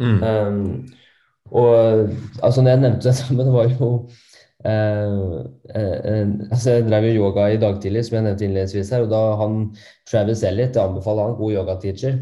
[0.00, 0.22] Mm.
[0.24, 0.88] Um,
[1.50, 2.08] og
[2.42, 3.88] altså når jeg nevnte det samme, det var jo
[4.64, 5.40] uh,
[5.76, 9.04] uh, altså Jeg drev jo yoga i dag tidlig, som jeg nevnte innledningsvis her.
[9.04, 9.60] Og da han
[10.10, 12.18] Travis Elliot, jeg anbefaler han, god yogateacher.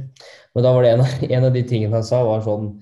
[0.54, 2.72] Men da var det en av, en av, de tingene han sa, var sånn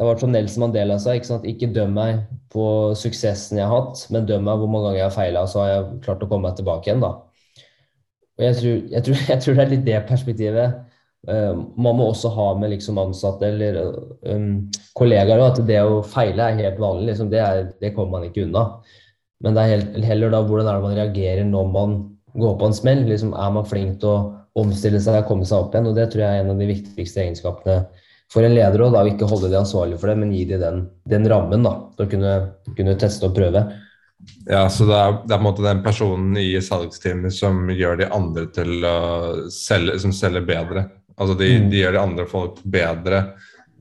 [0.00, 1.12] det var sånn Nelson Mandela sa.
[1.12, 1.42] Ikke, sant?
[1.44, 2.64] ikke døm meg på
[2.96, 5.68] suksessen jeg har hatt, men døm meg hvor mange ganger jeg har feila, så har
[5.74, 7.02] jeg klart å komme meg tilbake igjen.
[7.04, 7.18] da.
[8.40, 10.89] Og jeg tror, jeg tror, jeg tror det er litt det perspektivet Uh,
[11.28, 13.76] man må også ha med liksom ansatte eller
[14.24, 17.10] um, kollegaer at det å feile er helt vanlig.
[17.10, 18.64] Liksom, det, er, det, kommer man ikke unna.
[19.44, 21.96] Men det er heller da hvordan er det man reagerer når man
[22.40, 23.04] går på en smell.
[23.08, 24.20] Liksom, er man flink til å
[24.60, 25.90] omstille seg og komme seg opp igjen?
[25.90, 27.76] og Det tror jeg er en av de viktigste egenskapene
[28.32, 28.86] for en leder.
[28.86, 32.06] Å ikke holde de ansvarlig for det, men gi dem den, den rammen da, til
[32.08, 32.34] å kunne,
[32.78, 33.66] kunne teste og prøve.
[34.48, 38.02] Ja, så det er, det er, på en måte den personen i salgsteamet som gjør
[38.02, 38.96] de andre til å
[39.52, 40.84] selge, som selger bedre.
[41.20, 41.70] Altså de, mm.
[41.70, 43.22] de gjør de andre folk bedre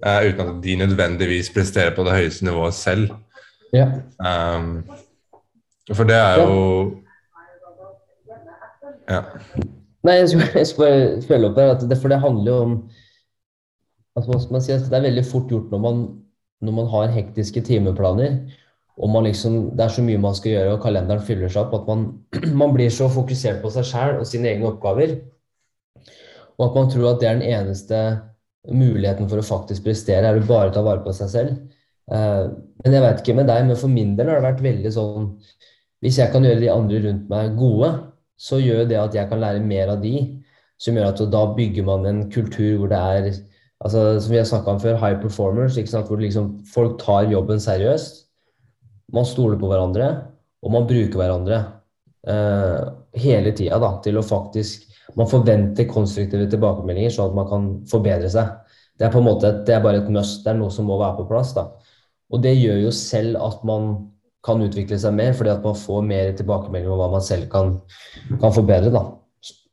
[0.03, 3.13] uh, uten at de nødvendigvis presterer på det høyeste nivået selv.
[3.73, 3.87] Ja.
[4.19, 4.83] Um,
[5.93, 6.55] for det er jo
[9.09, 9.23] Ja.
[10.05, 11.73] Nei, jeg skal bare følge opp her.
[11.81, 12.73] Det, for det handler jo om
[14.15, 16.03] altså, man si, Det er veldig fort gjort når man,
[16.61, 18.37] når man har hektiske timeplaner
[18.99, 21.75] og man liksom, det er så mye man skal gjøre, og kalenderen fyller seg opp,
[21.77, 22.01] at man,
[22.61, 25.15] man blir så fokusert på seg sjæl og sine egne oppgaver
[26.59, 27.99] og at man tror at det er den eneste
[28.67, 31.55] muligheten for å faktisk prestere, er å bare ta vare på seg selv.
[32.11, 32.51] Uh,
[32.83, 35.27] men jeg vet ikke med deg, men for min del har det vært veldig sånn
[36.01, 37.89] Hvis jeg kan gjøre de andre rundt meg gode,
[38.39, 40.13] så gjør det at jeg kan lære mer av de.
[40.79, 44.47] Som gjør at da bygger man en kultur hvor det er altså, Som vi har
[44.47, 45.75] snakka om før, high performers.
[45.75, 48.23] Hvor liksom folk tar jobben seriøst.
[49.13, 50.09] Man stoler på hverandre,
[50.63, 51.59] og man bruker hverandre
[52.29, 58.29] uh, hele tida til å faktisk man forventer konstruktive tilbakemeldinger, sånn at man kan forbedre
[58.31, 58.51] seg.
[58.99, 60.43] Det er på en måte det er bare et must.
[60.43, 61.55] Det er noe som må være på plass.
[61.55, 61.69] da.
[62.29, 63.89] Og det gjør jo selv at man
[64.45, 67.73] kan utvikle seg mer, fordi at man får mer tilbakemeldinger om hva man selv kan,
[68.39, 69.03] kan forbedre, da.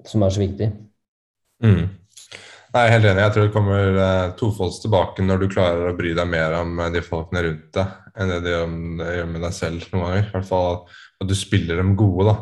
[0.06, 0.70] Som er så viktig.
[1.64, 1.84] Mm.
[2.76, 3.22] Jeg er helt enig.
[3.22, 6.74] Jeg tror det kommer uh, tofolds tilbake når du klarer å bry deg mer om
[6.82, 10.26] uh, de folkene rundt deg enn det de gjør med deg selv noen ganger.
[10.26, 12.36] I hvert fall at du spiller dem gode, da.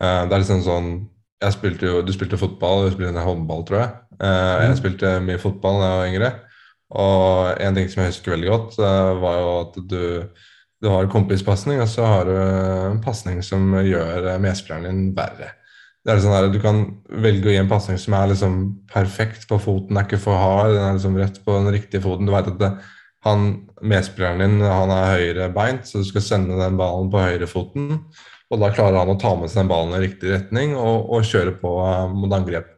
[0.00, 0.90] Uh, det er liksom sånn
[1.54, 3.90] spilte jo, Du spilte fotball, du spilte håndball, tror jeg.
[4.20, 4.78] Uh, jeg mm.
[4.82, 6.30] spilte mye fotball da jeg var yngre.
[7.00, 10.02] Og en ting som jeg husker veldig godt, uh, var jo at du,
[10.82, 15.54] du har kompispasning, og så har du en pasning som gjør medspilleren din verre.
[16.00, 16.84] Det er sånn her, Du kan
[17.24, 18.60] velge å gi en pasning som er liksom
[18.92, 22.28] perfekt på foten, er ikke for hard, den er liksom rett på den riktige foten.
[22.28, 22.70] Du vet at det,
[23.26, 23.48] han,
[23.84, 28.00] medspilleren din han er høyrebeint, så du skal sende den ballen på høyrefoten.
[28.50, 31.26] Og da klarer han å ta med seg den ballen i riktig retning og, og
[31.26, 32.72] kjøre på uh, mot angrep.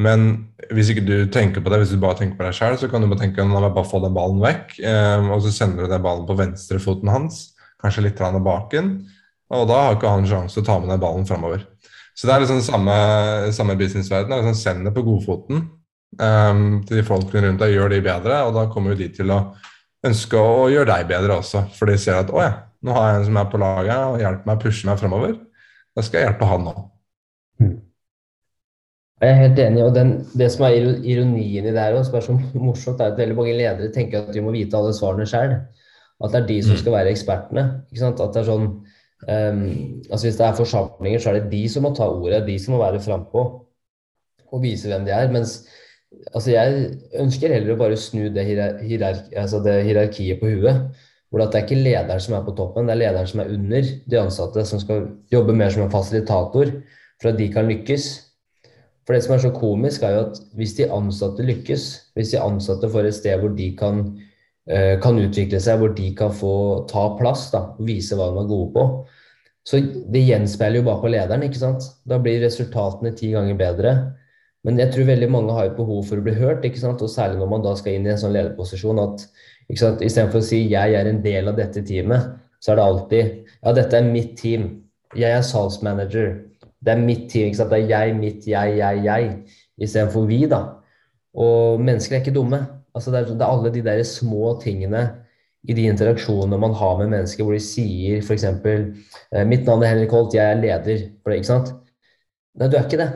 [0.00, 0.30] Men
[0.74, 3.04] hvis ikke du tenker på det, hvis du bare tenker på deg sjøl, så kan
[3.04, 4.78] du bare tenke at bare få den ballen vekk.
[4.82, 7.44] Eh, og så sender du den ballen på venstrefoten hans,
[7.82, 8.96] kanskje litt baken.
[9.54, 11.62] og da har ikke han sjanse til å ta med den ballen framover.
[12.14, 12.96] Så det er liksom samme,
[13.54, 14.34] samme businessverden.
[14.34, 15.62] Liksom send det på godfoten
[16.18, 19.30] um, til de folkene rundt deg, gjør de bedre, og da kommer jo de til
[19.34, 19.40] å
[20.06, 21.66] ønske å gjøre deg bedre også.
[21.74, 22.52] For de ser at å ja,
[22.84, 25.36] nå har jeg en som er på laget og hjelper meg å pushe meg framover.
[25.94, 26.74] Da skal jeg hjelpe han nå.
[29.22, 29.82] Jeg er helt enig.
[29.84, 30.74] og den, Det som er
[31.06, 34.24] ironien i det her, og som er så morsomt, er at veldig mange ledere tenker
[34.26, 35.54] at de må vite alle svarene sjøl.
[36.24, 36.78] At det er de som Mm.
[36.78, 37.64] skal være ekspertene.
[37.94, 38.66] At det er sånn,
[39.28, 39.62] um,
[40.10, 42.74] altså Hvis det er forsamlinger, så er det de som må ta ordet, de som
[42.74, 43.46] må være frampå
[44.52, 45.30] og vise hvem de er.
[45.30, 45.66] Mens
[46.34, 50.94] altså jeg ønsker heller å bare snu det, hierar hierar altså det hierarkiet på huet.
[51.34, 53.88] Hvor det er ikke lederen som er på toppen, det er lederen som er under
[54.06, 56.70] de ansatte, som skal jobbe mer som en fasilitator
[57.18, 58.04] for at de kan lykkes.
[59.02, 62.38] For det som er så komisk, er jo at hvis de ansatte lykkes, hvis de
[62.38, 64.04] ansatte får et sted hvor de kan,
[64.70, 66.54] eh, kan utvikle seg, hvor de kan få
[66.92, 68.86] ta plass da, vise hva de er gode på,
[69.66, 69.80] så
[70.14, 71.90] det gjenspeiler jo bare på lederen, ikke sant?
[72.06, 73.94] Da blir resultatene ti ganger bedre.
[74.64, 77.02] Men jeg tror veldig mange har et behov for å bli hørt, ikke sant?
[77.02, 79.26] og særlig når man da skal inn i en sånn lederposisjon at
[79.68, 80.02] ikke sant?
[80.04, 83.24] istedenfor å si 'jeg er en del av dette teamet', så er det alltid
[83.62, 84.82] 'ja, dette er mitt team',
[85.14, 86.40] 'jeg er salgsmanager',
[86.84, 87.70] det er mitt team, ikke sant?
[87.70, 89.36] det er jeg, mitt, jeg, jeg, jeg,
[89.80, 90.62] istedenfor vi, da.
[91.34, 92.60] Og mennesker er ikke dumme.
[92.94, 95.04] Altså det, er, det er alle de der små tingene
[95.64, 99.94] i de interaksjonene man har med mennesker, hvor de sier f.eks.: eh, 'Mitt navn er
[99.94, 101.72] Henrik Holt, jeg er leder for det', ikke sant?
[102.54, 103.10] Nei, du er ikke det.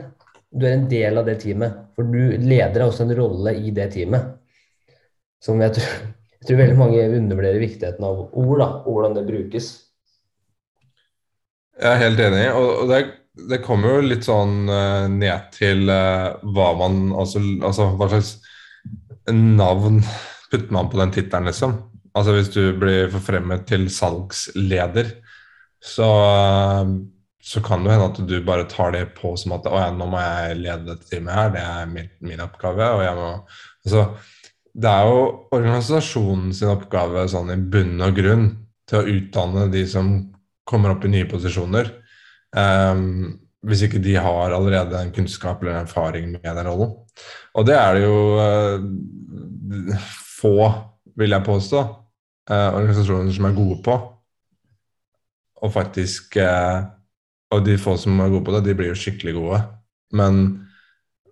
[0.51, 1.77] Du er en del av det teamet.
[1.95, 4.33] For du leder også en rolle i det teamet.
[5.43, 5.99] Som jeg tror,
[6.39, 9.69] jeg tror veldig mange undervurderer viktigheten av ord, da, og hvordan det brukes.
[11.79, 13.01] Jeg er helt enig, og, det,
[13.51, 18.37] det kommer jo litt sånn eh, ned til eh, hva man altså, altså hva slags
[19.29, 19.99] navn
[20.49, 21.75] putter man på den tittelen, liksom.
[22.17, 25.11] Altså hvis du blir forfremmet til salgsleder,
[25.83, 26.95] så, eh,
[27.51, 30.07] så kan det hende at du bare tar det på som at å ja, nå
[30.07, 32.93] må jeg lede dette teamet her, det er min, min oppgave.
[32.95, 33.31] og jeg må,
[33.87, 34.07] altså,
[34.73, 35.21] Det er jo
[35.55, 38.49] organisasjonen sin oppgave sånn i bunn og grunn
[38.89, 40.11] til å utdanne de som
[40.69, 41.89] kommer opp i nye posisjoner.
[42.53, 46.93] Um, hvis ikke de har allerede en kunnskap eller en erfaring med den rollen.
[47.57, 50.05] Og det er det jo uh,
[50.39, 50.55] få,
[51.19, 51.83] vil jeg påstå,
[52.53, 53.97] uh, organisasjoner som er gode på.
[55.59, 56.87] Og faktisk uh,
[57.51, 59.59] Og de få som er gode på det, de blir jo skikkelig gode.
[60.13, 60.35] Men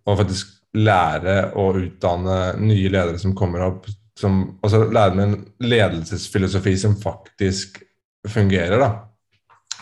[0.02, 3.88] å faktisk lære og utdanne nye ledere som kommer opp
[4.18, 7.82] som, altså lære med en ledelsesfilosofi som faktisk
[8.28, 8.90] fungerer, da.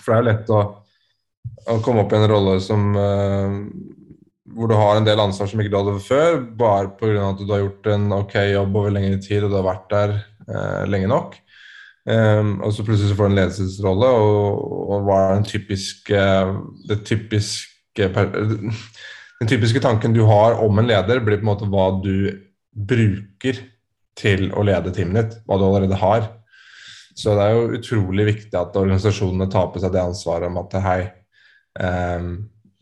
[0.01, 0.61] For det er jo lett å,
[1.71, 3.55] å komme opp i en rolle som uh,
[4.55, 7.31] hvor du har en del ansvar som ikke du hadde før, bare pga.
[7.31, 10.13] at du har gjort en ok jobb over lengre tid og du har vært der
[10.15, 11.35] eh, lenge nok.
[12.05, 14.59] Um, og så plutselig så får du en ledelsesrolle, og,
[14.93, 16.19] og hva er den typiske,
[16.85, 18.09] det typiske
[19.39, 22.31] Den typiske tanken du har om en leder, blir på en måte hva du
[22.75, 23.59] bruker
[24.15, 26.29] til å lede teamet ditt, hva du allerede har.
[27.15, 30.75] Så det er jo utrolig viktig at organisasjonene tar på seg det ansvaret om at
[30.83, 30.99] hei,
[31.79, 32.29] um,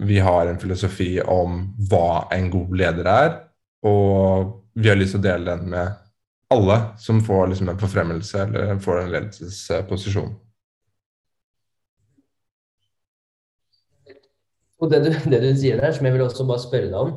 [0.04, 3.36] vi har en filosofi om hva en god leder er,
[3.86, 6.00] og vi har lyst til å dele den med
[6.54, 10.34] alle som får liksom en forfremmelse eller får en ledelsesposisjon.
[14.84, 17.16] Og det du, det du sier der, som jeg vil også bare spørre deg om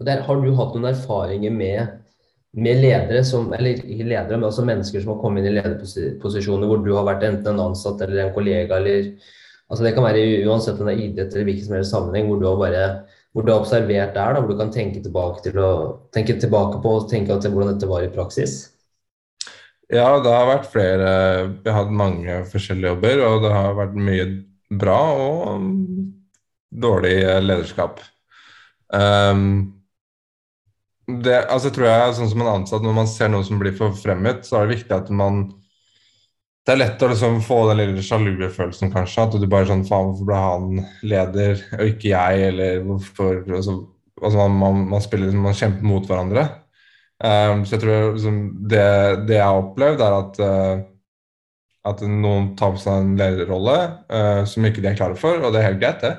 [0.00, 1.94] og der, Har du hatt noen erfaringer med,
[2.58, 6.70] med ledere som Eller ikke ledere, men også mennesker som har kommet inn i lederposisjoner
[6.70, 9.12] hvor du har vært enten en ansatt eller en kollega eller
[9.70, 12.42] altså Det kan være uansett om det er idrett eller hvilken som helst sammenheng hvor
[12.42, 12.86] du har bare
[13.34, 15.70] hvor du har observert der, da, hvor du kan tenke tilbake, til å,
[16.14, 18.52] tenke tilbake på tenke til hvordan dette var i praksis?
[19.90, 23.98] Ja, det har vært flere Jeg har hatt mange forskjellige jobber, og det har vært
[23.98, 24.28] mye
[24.80, 25.66] bra og
[26.74, 28.00] dårlig lederskap.
[28.92, 29.74] Um,
[31.06, 34.46] det, altså tror jeg, sånn som en ansatt, Når man ser noen som blir forfremmet,
[34.46, 35.42] så er det viktig at man
[36.64, 39.26] Det er lett å liksom få den lille sjalue følelsen, kanskje.
[39.26, 42.46] At du bare sånn Faen, hvorfor ble han leder, og ikke jeg?
[42.48, 43.76] Eller hvorfor altså,
[44.22, 46.46] altså man, man, man spiller liksom, man kjemper mot hverandre.
[47.20, 48.40] Um, så jeg tror liksom,
[48.72, 48.88] det,
[49.28, 50.88] det jeg har opplevd, er at uh,
[51.84, 53.76] at noen tar på seg en lederrolle
[54.08, 56.14] uh, som ikke de er klare for, og det er helt greit, det.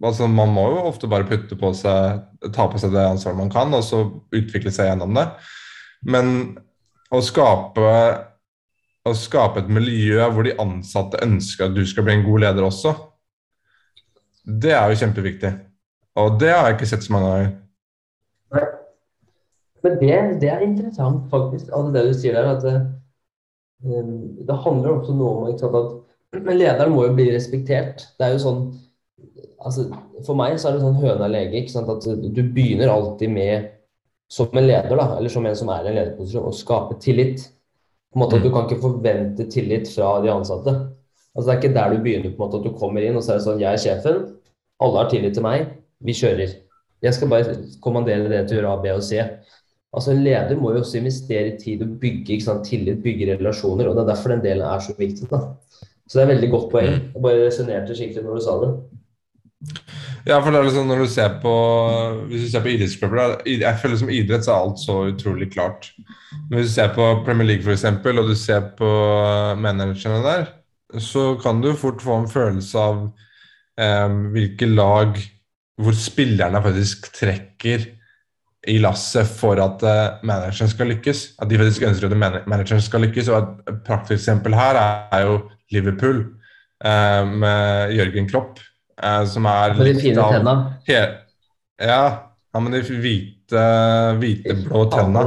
[0.00, 2.22] Altså, man må jo ofte bare putte på seg,
[2.54, 5.26] ta på seg det ansvaret man kan, og så utvikle seg gjennom det.
[6.08, 6.32] Men
[7.12, 7.92] å skape,
[9.04, 12.68] å skape et miljø hvor de ansatte ønsker at du skal bli en god leder
[12.70, 12.94] også,
[14.60, 15.52] det er jo kjempeviktig.
[16.20, 17.50] Og det har jeg ikke sett så mange ganger.
[19.84, 22.48] Men det, det er interessant, faktisk, altså det du sier der.
[22.56, 24.08] at eh,
[24.48, 28.04] det handler også noe om sant, at lederen må jo bli respektert.
[28.18, 28.64] Det er jo sånn
[29.64, 29.86] altså,
[30.26, 31.60] For meg så er det sånn høna lege.
[31.60, 33.70] ikke sant, At du begynner alltid med,
[34.30, 37.48] som en leder, da, eller som en som er i en lederposisjon, å skape tillit.
[38.10, 40.74] På en måte at Du kan ikke forvente tillit fra de ansatte.
[41.34, 43.22] Altså Det er ikke der du begynner, på en måte at du kommer inn og
[43.22, 44.18] så er det sånn Jeg er sjefen,
[44.82, 45.68] alle har tillit til meg,
[46.02, 46.56] vi kjører.
[47.04, 49.20] Jeg skal bare kommandere det til å gjøre A, B og C.
[49.90, 53.32] Altså En leder må jo også investere i tid og bygge ikke sant, tillit, bygge
[53.34, 53.88] relasjoner.
[53.88, 55.28] og Det er derfor den delen er så viktig.
[55.30, 55.40] da.
[56.06, 56.90] Så det er veldig godt poeng.
[57.14, 58.70] Jeg bare resonnerte skikkelig når du sa det.
[60.24, 61.50] Ja, for det er liksom når du ser på
[62.30, 65.90] Hvis du ser på idrettsklubber Jeg føler som idrett så er alt så utrolig klart.
[66.48, 68.90] Men hvis du ser på Premier League for eksempel, og du ser på
[69.60, 70.46] managerne der,
[70.98, 73.02] så kan du fort få en følelse av
[73.78, 75.20] eh, hvilke lag
[75.80, 77.86] hvor spillerne faktisk trekker
[78.68, 81.22] i lasset for at uh, manageren skal lykkes.
[81.40, 83.28] At de faktisk ønsker at manageren skal lykkes.
[83.28, 85.38] og Et praktisk eksempel her er, er jo
[85.72, 86.18] Liverpool
[86.84, 88.60] uh, med Jørgen Klopp,
[89.00, 90.54] uh, som er Med de fine tenna.
[90.88, 91.04] Ja,
[91.80, 92.02] ja,
[92.60, 93.66] med de hvite,
[94.20, 95.24] hvite blå tenna.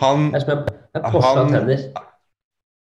[0.00, 1.56] Han, han,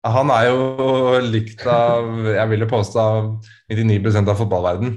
[0.05, 3.29] han er jo likt av Jeg vil jo påstå av
[3.73, 4.95] 99 av fotballverden.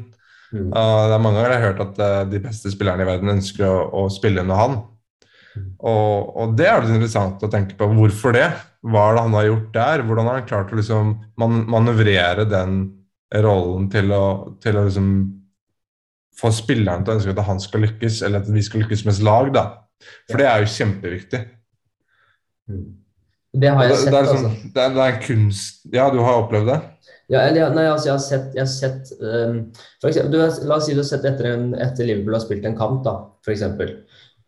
[0.53, 0.69] Mm.
[0.71, 3.33] Uh, det er mange ganger jeg har hørt at uh, de beste spillerne i verden
[3.35, 4.77] ønsker å, å spille under han.
[5.57, 5.69] Mm.
[5.89, 7.89] Og, og, det er litt interessant å tenke på.
[7.97, 8.47] Hvorfor det?
[8.87, 10.05] Hva er det han har gjort der?
[10.07, 12.79] Hvordan har han klart å liksom man manøvrere den
[13.35, 14.23] rollen til å,
[14.63, 15.11] til å liksom
[16.37, 19.15] få spilleren til å ønske at han skal lykkes, eller at vi skal lykkes med
[19.15, 19.65] et lag, da.
[20.29, 21.39] For det er jo kjempeviktig.
[23.57, 26.09] Det har jeg sett, det, det, er sånn, det, er, det er en kunst Ja,
[26.11, 26.75] du har opplevd det?
[27.31, 29.55] Ja, eller, nei, altså, jeg har sett, jeg har sett um,
[30.01, 32.67] for eksempel, du, La oss si du har sett etter, en, etter Liverpool har spilt
[32.67, 33.15] en kamp, da,
[33.47, 33.63] f.eks.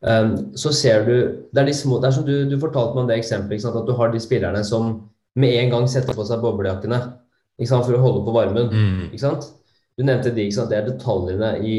[0.04, 3.06] Um, så ser du Det er, de små, det er som du, du fortalte meg
[3.06, 4.94] om det eksempelet, at du har de spillerne som
[5.40, 7.02] med en gang setter på seg boblejakkene
[7.68, 8.70] for å holde på varmen.
[8.72, 9.02] Mm.
[9.10, 9.50] ikke sant?
[10.00, 10.48] Du nevnte de?
[10.48, 11.78] Det er detaljene i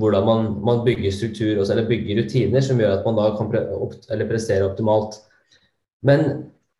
[0.00, 3.50] hvordan man, man bygger struktur også, eller bygger rutiner som gjør at man da kan
[3.52, 5.20] pre, opp, prestere optimalt.
[6.02, 6.24] Men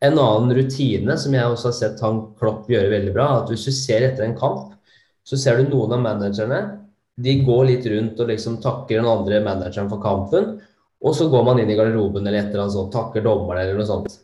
[0.03, 3.67] en annen rutine som jeg også har sett han Klopp gjøre veldig bra, at hvis
[3.69, 4.73] du ser etter en kamp,
[5.23, 6.59] så ser du noen av managerne
[7.23, 10.57] de går litt rundt og liksom takker den andre manageren for kampen.
[11.03, 13.79] Og så går man inn i garderoben eller et eller annet sånt, takker dommeren eller
[13.79, 14.17] noe sånt.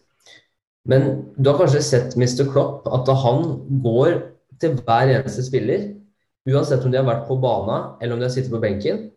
[0.87, 2.47] Men du har kanskje sett Mr.
[2.51, 3.45] Klopp, at han
[3.83, 4.19] går
[4.61, 5.89] til hver eneste spiller,
[6.49, 9.09] uansett om de har vært på bana eller om de har sittet på benken,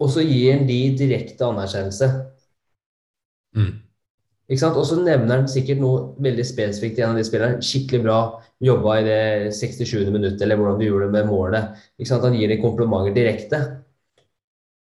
[0.00, 2.08] og så gir han de direkte anerkjennelse.
[3.56, 3.72] Mm.
[4.50, 7.62] Og så nevner han sikkert noe veldig spesifikt i en av de spillerne.
[7.62, 8.16] Skikkelig bra
[8.66, 9.20] jobba i det
[9.54, 10.08] 67.
[10.10, 11.84] minuttet, eller hvordan du gjorde det med målet.
[12.10, 13.60] Han gir dem komplimenter direkte.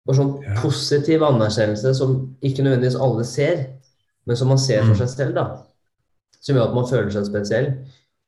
[0.05, 0.57] Og sånn ja.
[0.59, 3.63] positiv anerkjennelse som ikke nødvendigvis alle ser,
[4.25, 4.99] men som man ser for mm.
[5.03, 5.45] seg selv, da.
[6.41, 7.71] Som gjør at man føler seg spesiell.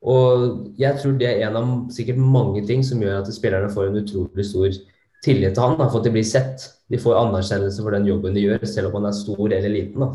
[0.07, 3.89] Og jeg tror det er en av sikkert mange ting som gjør at spillerne får
[3.89, 4.69] en utrolig stor
[5.25, 6.69] tillit til han, da, for at de blir sett.
[6.91, 10.05] De får anerkjennelse for den jobben de gjør, selv om han er stor eller liten.
[10.05, 10.11] da.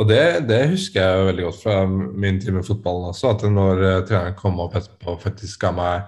[0.00, 3.82] Og det, det, husker jeg veldig godt fra min tid med fotballen også, at når
[3.82, 6.06] uh, treneren kom opp etterpå og faktisk ga meg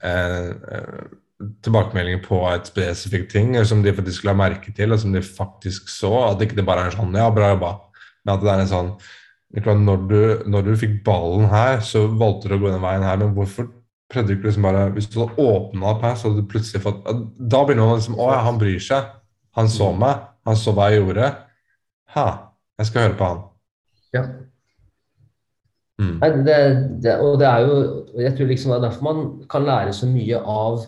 [0.00, 5.12] uh, uh, tilbakemeldinger på et spesifikt ting som de faktisk la merke til, og som
[5.12, 6.14] de faktisk så.
[6.30, 7.74] At ikke det bare er sånn Ja, bra jobba.
[8.24, 8.92] Men at det er en sånn
[9.48, 13.16] når du, når du fikk ballen her, så valgte du å gå den veien her,
[13.16, 13.70] men hvorfor
[14.12, 16.82] prøvde du ikke liksom bare Hvis du hadde åpna opp her, så hadde du plutselig
[16.84, 19.08] fått Da begynner man liksom Å ja, han bryr seg.
[19.58, 19.98] Han så mm.
[20.00, 20.26] meg.
[20.48, 21.30] Han så hva jeg gjorde.
[22.14, 22.26] Ha.
[22.78, 23.40] Jeg skal høre på han.
[24.16, 24.22] Ja.
[25.98, 26.20] Mm.
[26.46, 26.58] Det,
[27.02, 27.78] det, og det er jo
[28.22, 30.84] Jeg tror liksom det er derfor man kan lære så mye av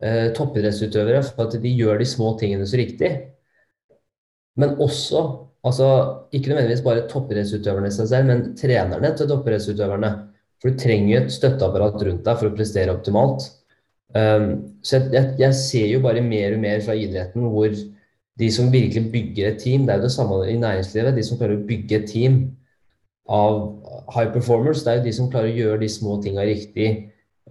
[0.00, 1.24] eh, toppidrettsutøvere.
[1.26, 3.12] For at de gjør de små tingene så riktig.
[4.56, 5.24] Men også
[5.64, 5.88] altså
[6.32, 10.12] Ikke nødvendigvis bare toppidrettsutøverne i seg selv, men trenerne til toppidrettsutøverne.
[10.60, 13.46] For du trenger jo et støtteapparat rundt deg for å prestere optimalt.
[14.14, 14.50] Um,
[14.84, 17.72] så jeg, jeg, jeg, ser jo bare mer og mer fra idretten hvor
[18.38, 21.16] de som virkelig bygger et team, det er jo det samme i næringslivet.
[21.16, 22.38] De som klarer å bygge et team
[23.30, 23.58] av
[24.14, 26.88] high performers, det er jo de som klarer å gjøre de små tinga riktig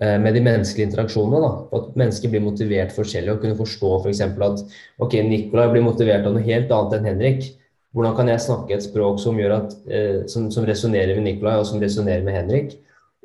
[0.02, 1.42] uh, med de menneskelige interaksjonene.
[1.44, 4.24] da, At mennesker blir motivert forskjellig og kunne forstå f.eks.
[4.36, 4.64] For at
[5.06, 7.52] ok, Nicolai blir motivert av noe helt annet enn Henrik.
[7.94, 11.60] Hvordan kan jeg snakke et språk som, gjør at, eh, som, som resonnerer med Nicolai
[11.60, 12.74] og som resonnerer med Henrik?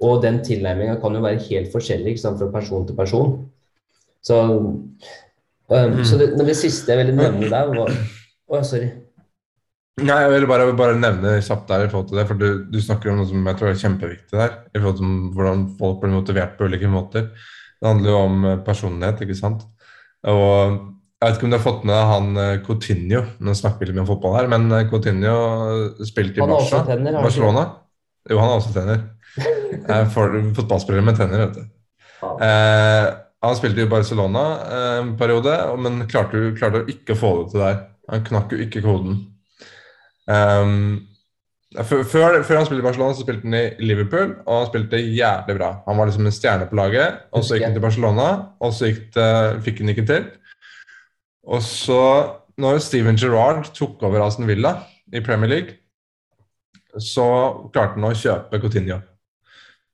[0.05, 3.33] Og den tilnærminga kan jo være helt forskjellig sant, fra person til person.
[4.23, 4.43] Så
[5.69, 5.99] Um.
[6.05, 8.89] Så det, det, siste jeg ville nevne der, var oh, sorry.
[9.99, 12.79] Nei, Jeg ville bare, bare, nevne kjapt der i forhold til det, for du, du,
[12.81, 14.55] snakker om noe som jeg tror er kjempeviktig der.
[14.73, 17.27] i forhold til Hvordan folk blir motivert på ulike måter.
[17.79, 19.67] Det handler jo om eh, personlighet, ikke sant.
[20.31, 20.79] Og
[21.19, 23.21] Jeg vet ikke om du har fått med deg han eh, Coutinho.
[23.43, 25.39] Nå snakker vi litt mye om fotball her, men eh, Coutinho
[26.07, 26.93] spilte i Han har også Barca.
[26.93, 27.25] tenner, har ikke?
[27.27, 27.65] Barcelona.
[28.31, 29.07] Jo, han har også tenner.
[29.69, 31.67] Eh, fotballspillere med tenner, vet du.
[32.23, 32.31] Ja.
[32.45, 33.09] Eh,
[33.45, 37.63] han spilte i Barcelona eh, en periode, men klarte, klarte ikke å få det til
[37.63, 37.77] der.
[38.11, 39.21] Han knakk jo ikke koden.
[40.29, 40.73] Um,
[41.77, 45.59] før, før, han spilte i Barcelona, så spilte han i Liverpool, og han spilte jævlig
[45.61, 45.71] bra.
[45.87, 48.29] Han var liksom en stjerne på laget, og så gikk han til Barcelona,
[48.65, 49.31] og så det,
[49.67, 50.29] fikk han ikke til.
[51.49, 52.01] Og så,
[52.61, 54.75] når Steven Gerrard tok over Aston Villa
[55.13, 55.79] i Premier League,
[57.01, 57.25] så
[57.73, 58.99] klarte han å kjøpe Coutinho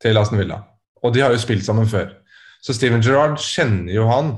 [0.03, 0.61] til Aston Villa.
[1.05, 2.11] Og de har jo spilt sammen før.
[2.65, 4.35] Så Steven Gerrard kjenner jo han.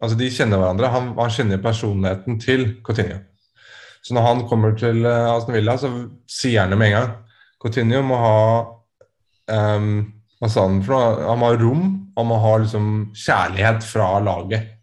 [0.00, 0.90] Altså De kjenner hverandre.
[0.94, 3.20] Han, han kjenner personligheten til Coutinho.
[4.02, 5.90] Så når han kommer til eh, Aston Villa, så
[6.30, 7.14] sier han det med en gang.
[7.60, 8.38] Coutinho må ha
[9.76, 9.88] um,
[10.38, 11.26] Hva sa han for noe?
[11.26, 11.86] Han må ha rom,
[12.16, 14.74] han må ha liksom kjærlighet fra laget.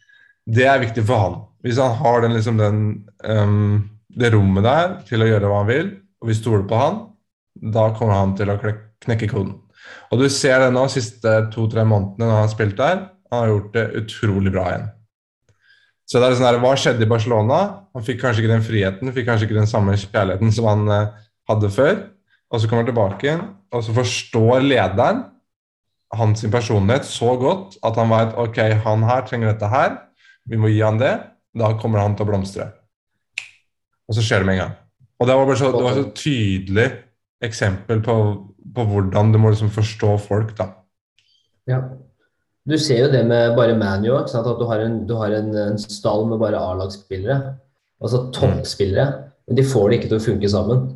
[0.46, 1.38] Det er viktig for han.
[1.66, 2.82] Hvis han har den, liksom den,
[3.26, 7.00] um, det rommet der til å gjøre hva han vil, og vi stoler på han,
[7.74, 9.56] da kommer han til å knekke koden.
[10.14, 13.02] Og du ser det nå de siste to-tre månedene når han har spilt der.
[13.32, 14.88] Han har gjort det utrolig bra igjen.
[16.06, 17.60] Så det er sånn her, Hva skjedde i Barcelona?
[17.98, 21.24] Han fikk kanskje ikke den friheten, fikk kanskje ikke den samme kjærligheten som han eh,
[21.50, 21.96] hadde før.
[22.54, 25.24] Og så kommer han tilbake igjen, og så forstår lederen
[26.16, 29.96] hans personlighet så godt at han vet ok, han her trenger dette her,
[30.46, 31.16] vi må gi han det.
[31.56, 32.70] Da kommer han til å blomstre.
[34.06, 34.74] Og så skjer det med en gang.
[35.20, 36.88] Og det var så, det var så tydelig
[37.46, 38.16] eksempel på,
[38.76, 40.72] på hvordan du må liksom forstå folk, da.
[41.70, 41.80] Ja.
[42.66, 45.52] Du ser jo det med bare ManU òg, at du har en, du har en,
[45.54, 47.56] en stall med bare A-lagsspillere.
[48.02, 49.06] Altså toppspillere.
[49.46, 50.88] Men de får det ikke til å funke sammen.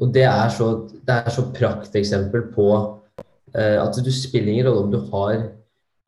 [0.00, 0.70] Og det er så,
[1.04, 2.68] det er så prakteksempel på
[3.54, 5.36] eh, at du spiller ingen rolle om du har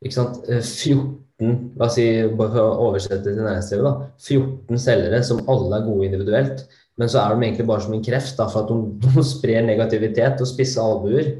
[0.05, 4.07] ikke sant, eh, 14 La oss si, bare oversette til næringslivet, da.
[4.19, 6.65] 14 selgere som alle er gode individuelt.
[6.99, 8.79] Men så er de egentlig bare som en kreft, da, for at de,
[9.15, 11.31] de sprer negativitet og spisse albuer.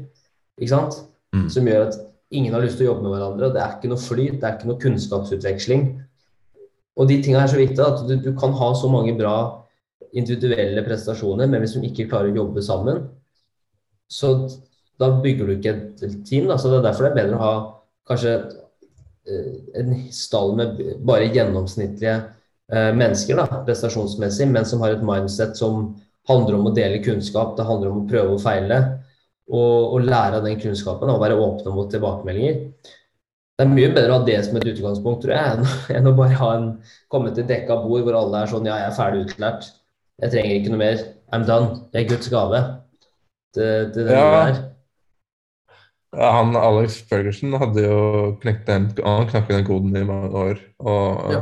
[0.60, 1.02] Ikke sant?
[1.36, 1.48] Mm.
[1.52, 1.98] Som gjør at
[2.30, 3.52] ingen har lyst til å jobbe med hverandre.
[3.52, 5.86] Det er ikke noe flyt, det er ikke noe kunnskapsutveksling.
[7.00, 9.36] Og de tingene er så viktige at du, du kan ha så mange bra
[10.16, 13.04] individuelle prestasjoner, men hvis de ikke klarer å jobbe sammen,
[14.10, 14.32] så
[15.00, 16.48] da bygger du ikke et team.
[16.50, 16.56] Da.
[16.58, 17.52] Så det er derfor det er bedre å ha
[18.10, 18.34] kanskje
[19.80, 22.14] en stall med bare gjennomsnittlige
[22.72, 25.92] eh, mennesker, da, prestasjonsmessig, men som har et mindset som
[26.28, 28.80] handler om å dele kunnskap, det handler om å prøve og feile,
[29.50, 32.60] og, og lære av den kunnskapen og være åpne mot tilbakemeldinger.
[33.60, 36.38] Det er mye bedre å ha det som et utgangspunkt, tror jeg, enn å bare
[36.40, 36.68] ha en,
[37.12, 39.70] komme til dekka bord hvor alle er sånn Ja, jeg er ferdig utlært.
[40.20, 41.02] Jeg trenger ikke noe mer.
[41.32, 41.84] I'm done.
[41.92, 42.60] Det er Guds gave.
[43.56, 44.30] Det, det, det Ja.
[44.46, 44.60] er.
[46.16, 47.98] Han Alex Ferguson hadde jo
[48.42, 50.58] knekt den, han knakk den koden i mange år.
[50.82, 51.40] Og Ja.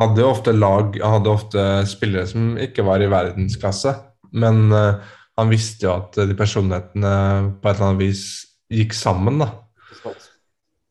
[0.00, 3.94] hadde jo ofte lag, hadde ofte spillere som ikke var i verdensklasse.
[4.32, 5.00] Men uh,
[5.38, 7.10] han visste jo at de personlighetene
[7.62, 8.24] på et eller annet vis
[8.70, 9.50] gikk sammen, da.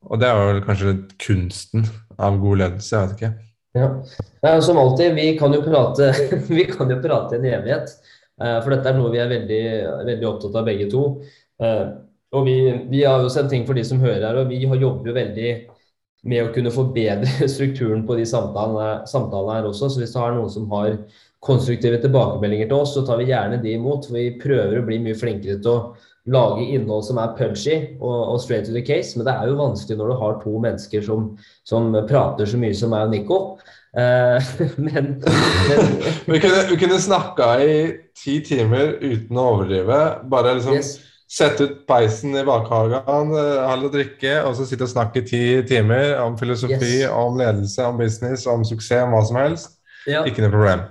[0.03, 0.93] Og det er vel kanskje
[1.23, 1.85] kunsten
[2.19, 3.33] av god ledelse, jeg vet ikke.
[3.79, 4.59] Ja.
[4.61, 6.11] Som alltid, vi kan jo prate,
[6.59, 7.93] vi kan jo prate en evighet.
[8.41, 9.61] eh, For dette er noe vi er veldig,
[10.11, 11.05] veldig opptatt av begge to.
[11.63, 11.85] Eh,
[12.33, 12.57] Og vi,
[12.89, 15.17] vi har jo sett ting for de som hører her, og vi har jobber jo
[15.17, 15.51] veldig
[16.29, 19.91] med å kunne forbedre strukturen på de samtalene, samtalene her også.
[19.91, 20.97] Så hvis du har noen som har
[21.43, 24.07] konstruktive tilbakemeldinger til oss, så tar vi gjerne de imot.
[24.07, 25.77] For vi prøver å bli mye flinkere til å
[26.31, 29.17] lage innhold som er punchy og, og straight to the case.
[29.17, 31.31] Men det er jo vanskelig når du har to mennesker som,
[31.67, 33.39] som prater så mye som meg og Nico.
[33.93, 34.53] Eh,
[34.85, 35.91] men, men
[36.31, 37.73] Vi kunne, vi kunne snakka i
[38.17, 39.99] ti timer uten å overdrive.
[40.31, 40.95] Bare liksom yes.
[41.33, 45.27] Sette ut peisen i bakhagen, eh, ha litt drikke, og så sitte og snakke i
[45.27, 47.09] ti timer om filosofi, Yes.
[47.09, 49.79] om ledelse, om business, om suksess, om hva som helst.
[50.07, 50.81] ja, Ikke noe problem.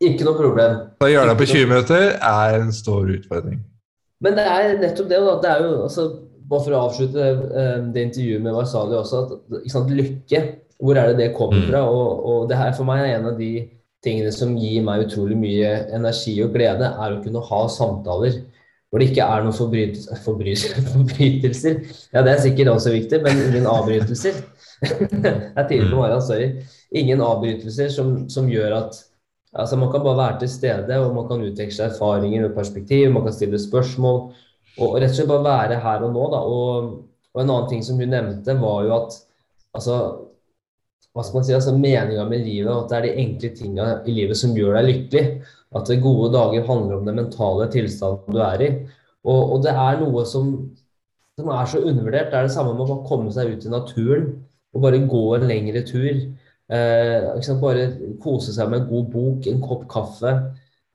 [0.00, 0.76] ikke noe problem.
[1.02, 3.58] Så å gjøre det på 20 minutter er en stor utfordring.
[4.20, 5.18] Men det er nettopp det.
[5.24, 5.34] Da.
[5.42, 6.04] Det er jo, altså,
[6.48, 10.42] bare for å avslutte eh, det intervjuet med Varsali også, at sant, lykke,
[10.80, 11.70] hvor er det det kommer Mm.
[11.70, 11.82] fra?
[11.90, 13.68] Og, og det her for meg er en av de
[14.04, 18.38] tingene som gir meg utrolig mye energi og glede, er å kunne ha samtaler
[18.88, 21.82] hvor det ikke er noen forbrytelser, forbrytelser.
[22.14, 24.38] Ja, det er sikkert også viktig, men ingen avbrytelser.
[25.24, 26.48] det er tidlig på morgenen, sorry.
[26.96, 29.04] Ingen avbrytelser som, som gjør at
[29.58, 33.10] Altså Man kan bare være til stede, og man kan utveksle erfaringer og perspektiv.
[33.12, 34.18] Man kan stille spørsmål.
[34.78, 36.24] Og, og rett og slett bare være her og nå.
[36.34, 36.40] Da.
[36.44, 36.90] Og,
[37.34, 39.16] og en annen ting som hun nevnte, var jo at
[39.74, 39.96] altså,
[41.16, 44.18] hva skal man si, altså meninga med livet, at det er de enkle tinga i
[44.20, 45.24] livet som gjør deg lykkelig.
[45.76, 48.68] At gode dager handler om den mentale tilstanden du er i.
[49.28, 50.52] Og, og det er noe som,
[51.36, 52.30] som er så undervurdert.
[52.32, 54.30] Det er det samme med å komme seg ut i naturen
[54.74, 56.22] og bare gå en lengre tur.
[56.68, 57.52] Eh.
[57.60, 57.84] Bare
[58.22, 60.34] kose seg med en god bok, en kopp kaffe.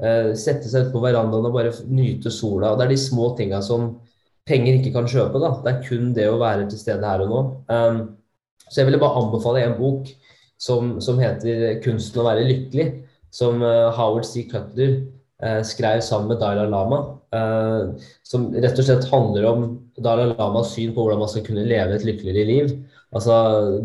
[0.01, 2.73] Eh, sette seg ut på verandaen og bare nyte sola.
[2.77, 3.93] Det er de små tinga som
[4.47, 5.39] penger ikke kan kjøpe.
[5.39, 5.53] da.
[5.63, 7.41] Det er kun det å være til stede her og nå.
[7.69, 8.01] Um,
[8.67, 10.09] så jeg ville bare anbefale en bok
[10.59, 13.02] som, som heter 'Kunsten å være lykkelig',
[13.33, 14.45] som uh, Howard C.
[14.51, 14.99] Cutler
[15.43, 17.01] uh, skrev sammen med Dalai Lama.
[17.33, 19.65] Uh, som rett og slett handler om
[19.97, 22.75] Dalai Lamas syn på hvordan man skal kunne leve et lykkeligere liv.
[23.13, 23.33] Altså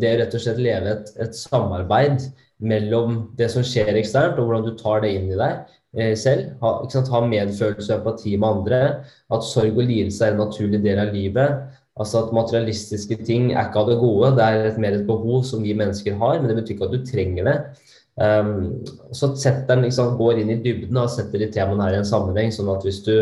[0.00, 2.28] det å rett og slett leve et, et samarbeid
[2.58, 6.54] mellom det som skjer eksternt, og hvordan du tar det inn i deg eh, selv.
[6.62, 6.72] Ha,
[7.12, 8.80] ha, medfølelse og empati med andre.
[9.34, 11.76] At sorg og lidelse er en naturlig del av livet.
[11.98, 15.64] Altså at Materialistiske ting er ikke av det gode, det er mer et behov som
[15.66, 17.56] vi mennesker har, men det betyr ikke at du trenger det.
[18.18, 18.80] Um,
[19.14, 22.50] så setter liksom, går inn i dybden og setter de temaene her i en sammenheng.
[22.54, 23.14] sånn at hvis du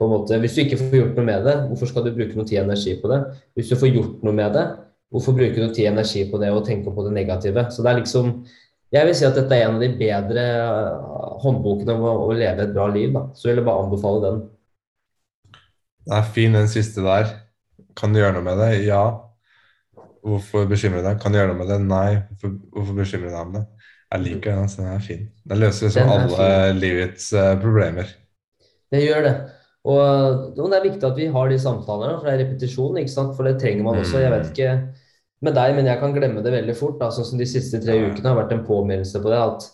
[0.00, 2.36] på en måte, hvis du ikke får gjort noe med det, hvorfor skal du bruke
[2.36, 3.20] noe tid og energi på det?
[3.56, 4.66] Hvis du får gjort noe med det,
[5.10, 7.66] Hvorfor bruke noe tid og energi på det og tenke på det negative?
[7.74, 8.34] Så det er liksom
[8.90, 12.64] Jeg vil si at dette er en av de bedre uh, håndbokene om å, leve
[12.64, 13.12] et bra liv.
[13.14, 13.20] Da.
[13.38, 14.40] Så jeg vil bare anbefale den.
[16.08, 17.30] Det er fin, den siste der.
[17.94, 18.70] Kan du gjøre noe med det?
[18.88, 19.04] Ja.
[20.26, 21.20] Hvorfor bekymre deg?
[21.22, 21.78] Kan du gjøre noe med det?
[21.86, 22.18] Nei.
[22.32, 23.62] Hvorfor, hvorfor bekymre deg om det?
[24.10, 24.70] Jeg liker den.
[24.76, 25.26] Den er fin.
[25.46, 28.10] Den løser liksom alle livets uh, problemer.
[28.90, 29.34] Det gjør det.
[29.86, 30.00] Og,
[30.58, 32.98] og, det er viktig at vi har de samtalene, for det er repetisjon.
[33.00, 33.36] ikke sant?
[33.36, 34.18] For det trenger man også.
[34.20, 34.50] Jeg vet mm.
[34.52, 34.72] ikke
[35.46, 36.98] med deg, men jeg kan glemme det veldig fort.
[37.00, 39.40] Da, sånn som De siste tre ukene har vært en påminnelse på det.
[39.40, 39.70] at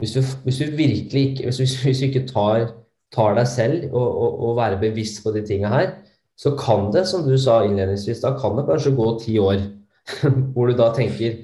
[0.00, 2.68] Hvis du, hvis du virkelig ikke hvis, hvis, hvis du ikke tar,
[3.14, 5.94] tar, deg selv og, og, og være bevisst på de tinga her,
[6.40, 9.60] så kan det, som du sa innledningsvis, da kan det kanskje gå ti år
[10.54, 11.40] hvor du da tenker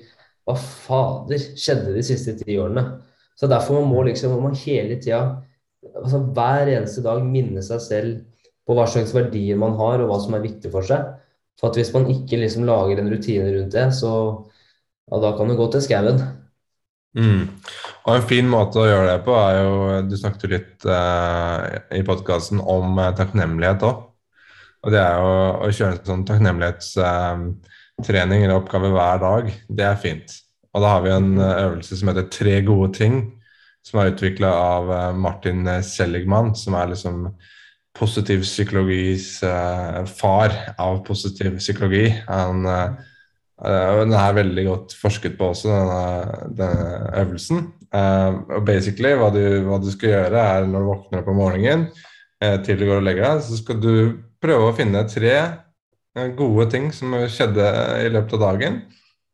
[0.47, 2.85] Hva fader skjedde de siste ti årene?
[3.37, 5.43] Så derfor må liksom, man hele tida
[5.97, 8.15] altså Hver eneste dag minne seg selv
[8.67, 11.05] på hva slags verdier man har, og hva som er viktig for seg.
[11.61, 14.11] For at hvis man ikke liksom lager en rutine rundt det, så
[15.07, 16.19] ja, da kan det gå til skauen.
[17.17, 17.47] Mm.
[18.07, 21.63] Og en fin måte å gjøre det på er jo Du snakket jo litt eh,
[21.97, 24.03] i podkasten om eh, takknemlighet òg.
[24.85, 25.31] Og det er jo
[25.65, 26.27] å kjøre en sånn
[27.97, 29.53] takknemlighetstrening eller oppgave hver dag.
[29.69, 30.33] Det er fint.
[30.75, 33.33] Og da har vi en eh, øvelse som heter Tre gode ting,
[33.85, 37.35] som er utvikla av eh, Martin Seligman, som er liksom
[37.97, 39.41] positiv psykologis
[40.19, 42.11] far av positiv psykologi.
[42.29, 42.61] Han,
[43.57, 47.63] den er veldig godt forsket på også, denne, denne øvelsen.
[47.97, 51.87] Uh, basically, hva du, hva du, skal gjøre, er når du våkner opp om morgenen
[52.67, 53.93] til du går og legger deg, så skal du
[54.45, 55.39] prøve å finne tre
[56.39, 57.67] gode ting som skjedde
[58.07, 58.79] i løpet av dagen.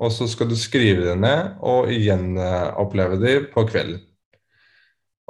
[0.02, 2.34] Og så skal du skrive det ned og igjen
[2.80, 4.00] oppleve de på kvelden.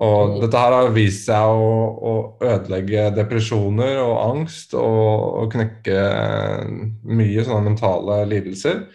[0.03, 5.98] Og dette her har vist seg å, å ødelegge depresjoner og angst og, og knekke
[7.12, 8.86] mye sånne mentale lidelser.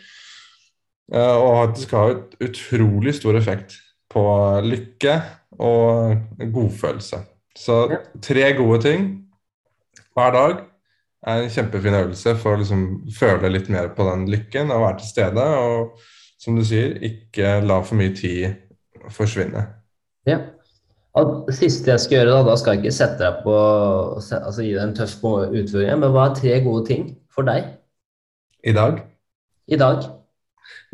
[1.13, 3.77] Eh, og faktisk har et utrolig stor effekt
[4.11, 4.23] på
[4.65, 5.19] lykke
[5.63, 7.21] og godfølelse.
[7.57, 7.77] Så
[8.21, 9.07] tre gode ting
[10.17, 10.66] hver dag
[11.27, 15.01] er en kjempefin øvelse for å liksom føle litt mer på den lykken og være
[15.01, 15.47] til stede.
[15.63, 15.97] Og
[16.41, 18.55] som du sier, ikke la for mye tid
[19.13, 19.65] forsvinne.
[20.29, 20.39] Ja.
[21.17, 23.55] Og det siste jeg skal gjøre, da, da skal jeg ikke sette deg på
[24.21, 27.71] altså gi deg en tøff utfordring, men hva er tre gode ting for deg?
[28.61, 28.99] I dag?
[29.67, 30.05] I dag.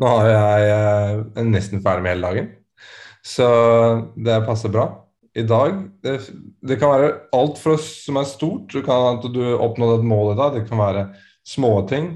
[0.00, 2.48] Nå har jeg eh, nesten ferdig med hele dagen,
[3.26, 3.48] så
[4.16, 4.88] det passer bra.
[5.34, 6.18] I dag Det,
[6.62, 8.70] det kan være alt for oss som er stort.
[8.70, 10.54] Du kan at du oppnådde et mål i dag.
[10.54, 11.08] Det kan være
[11.46, 12.14] små ting.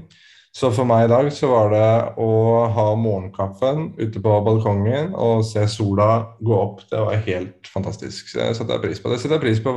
[0.55, 1.89] Så for meg i dag så var det
[2.19, 2.29] å
[2.73, 6.09] ha morgenkaffen ute på balkongen og se sola
[6.41, 6.81] gå opp.
[6.89, 8.31] Det var helt fantastisk.
[8.31, 9.19] Så jeg setter pris på det.
[9.21, 9.73] setter pris på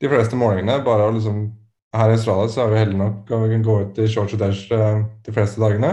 [0.00, 0.82] de fleste morgenene.
[0.84, 1.48] bare liksom
[1.90, 4.34] Her i Australia så er vi heldige nok og vi kan gå ut i shorts
[4.36, 5.90] og dash eh, de fleste dagene.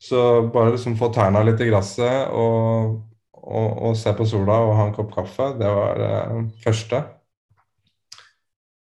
[0.00, 2.94] Så bare liksom få tærne litt i gresset og,
[3.40, 7.02] og, å, se på sola og ha en kopp kaffe, det var det uh, første.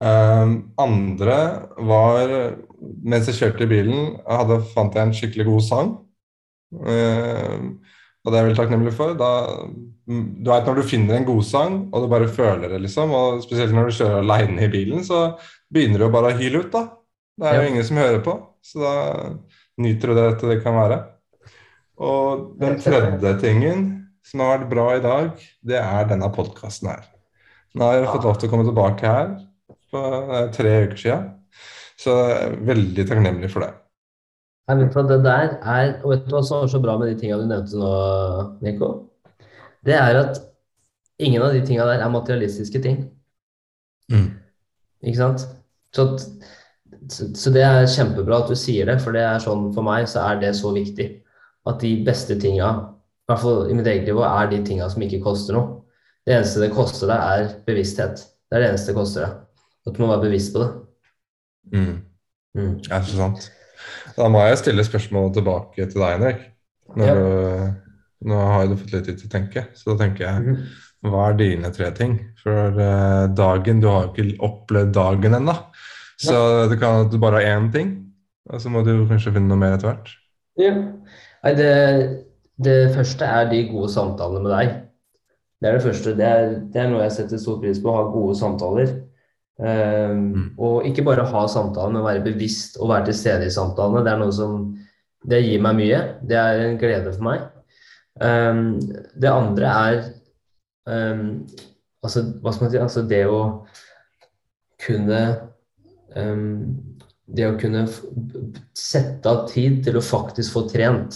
[0.03, 1.37] Um, andre
[1.87, 2.31] var
[2.81, 5.93] mens jeg kjørte i bilen, hadde, fant jeg en skikkelig god sang.
[6.73, 7.71] Uh,
[8.23, 9.15] og det er jeg veldig takknemlig for.
[9.19, 9.31] Da,
[10.07, 13.41] du vet når du finner en god sang, og du bare føler det, liksom, og
[13.43, 15.25] spesielt når du kjører aleine i bilen, så
[15.73, 16.85] begynner du bare å hyle ut, da.
[17.39, 18.93] Det er jo ingen som hører på, så da
[19.83, 20.99] nyter du det til det kan være.
[22.03, 23.83] Og den tredje tingen
[24.23, 27.05] som har vært bra i dag, det er denne podkasten her.
[27.73, 29.31] Nå har jeg fått lov til å komme tilbake her
[29.93, 31.31] for tre uker siden.
[31.99, 33.73] Så jeg er veldig takknemlig for det.
[34.69, 37.09] Jeg vet hva det der er, og vet du hva som er så bra med
[37.11, 37.91] de tingene du nevnte nå,
[38.63, 38.91] Nico?
[39.83, 40.39] Det er at
[41.19, 43.01] ingen av de tingene der er materialistiske ting.
[44.11, 44.29] Mm.
[45.03, 45.43] Ikke sant?
[45.93, 46.07] Så,
[47.11, 50.23] så, det er kjempebra at du sier det, for det er sånn for meg så
[50.29, 51.09] er det så viktig.
[51.67, 52.71] At de beste tinga
[53.33, 55.81] hvert fall i mitt eget liv, er de tinga som ikke koster noe.
[56.23, 58.23] Det eneste det koster deg, er bevissthet.
[58.47, 59.39] Det er det eneste det koster deg.
[59.83, 60.69] At du må være bevisst på det.
[61.73, 61.93] Mm.
[62.55, 62.73] Mm.
[62.87, 63.49] Ja, så sant.
[64.15, 66.43] Da må jeg stille spørsmålet tilbake til deg, Henrik.
[66.99, 67.13] Ja.
[67.17, 70.57] du, nå har du fått litt tid til å tenke, så da tenker jeg mm.
[71.03, 72.13] Hva er dine tre ting?
[72.39, 75.55] For eh, dagen Du har jo ikke opplevd dagen ennå.
[76.21, 76.37] Så
[76.71, 77.89] det kan at du bare har én ting,
[78.47, 80.13] og så må du kanskje finne noe mer etter hvert.
[80.61, 80.71] Ja.
[81.43, 81.71] Nei, det,
[82.61, 84.73] det første er de gode samtalene med deg.
[85.63, 86.13] Det er det første.
[86.17, 88.93] Det er, det er noe jeg setter stor pris på, å ha gode samtaler.
[89.63, 94.03] Um, Og ikke bare ha samtalen, men være bevisst og være til stede i samtalene.
[94.05, 94.73] Det er noe som
[95.23, 95.99] Det gir meg mye.
[96.27, 97.45] Det er en glede for meg.
[98.19, 98.81] Um,
[99.15, 100.01] det andre er
[100.85, 101.47] um,
[102.03, 103.39] altså, hva skal man si, altså det å
[104.83, 105.23] kunne
[106.13, 107.87] Det å kunne
[108.77, 111.15] sette av tid til å faktisk få trent.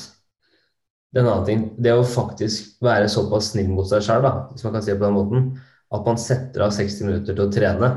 [1.12, 1.64] Det er en annen ting.
[1.80, 5.08] Det å faktisk være såpass snill mot seg sjøl, hvis man kan si det på
[5.08, 5.48] den måten,
[5.96, 7.92] at man setter av 60 minutter til å trene.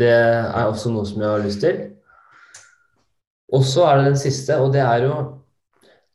[0.00, 1.78] Det er også noe som jeg har lyst til.
[3.54, 5.14] Og så er det den siste, og det er jo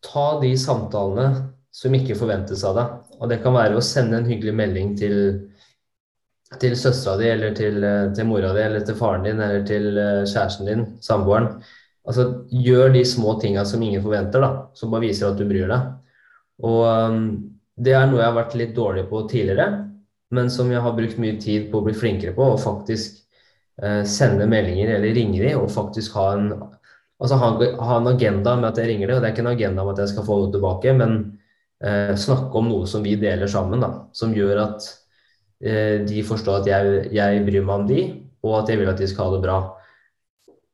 [0.06, 1.30] ta de samtalene
[1.76, 2.94] som ikke forventes av deg.
[3.20, 5.18] Og det kan være å sende en hyggelig melding til,
[6.62, 9.90] til søstera di, eller til, eh, til mora di, eller til faren din, eller til
[9.98, 11.50] eh, kjæresten din, samboeren.
[12.06, 15.70] Altså, gjør de små tinga som ingen forventer, da, som bare viser at du bryr
[15.72, 15.92] deg.
[16.66, 17.22] Og um,
[17.76, 19.68] det er noe jeg har vært litt dårlig på tidligere,
[20.36, 23.18] men som jeg har brukt mye tid på å bli flinkere på, å faktisk
[23.84, 26.52] uh, sende meldinger eller ringe de, og faktisk ha en,
[27.22, 29.56] altså ha, ha en agenda med at jeg ringer de, og det er ikke en
[29.56, 31.18] agenda med at jeg skal få noe tilbake, men
[31.84, 34.92] uh, snakke om noe som vi deler sammen, da, som gjør at
[35.66, 38.06] uh, de forstår at jeg, jeg bryr meg om de,
[38.46, 39.60] og at jeg vil at de skal ha det bra.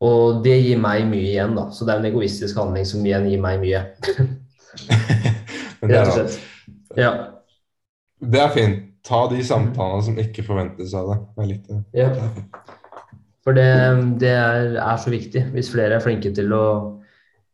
[0.02, 1.68] Og det gir meg mye igjen, da.
[1.74, 3.84] Så det er en egoistisk handling som igjen gir meg mye.
[5.82, 6.40] Rett og slett.
[6.98, 7.12] Ja.
[8.22, 8.88] det er fint.
[9.06, 11.54] Ta de samtalene som ikke forventes av deg.
[11.66, 11.78] Det.
[11.98, 12.10] ja.
[13.42, 13.70] For det,
[14.22, 15.48] det er, er så viktig.
[15.56, 16.66] Hvis flere er flinke til å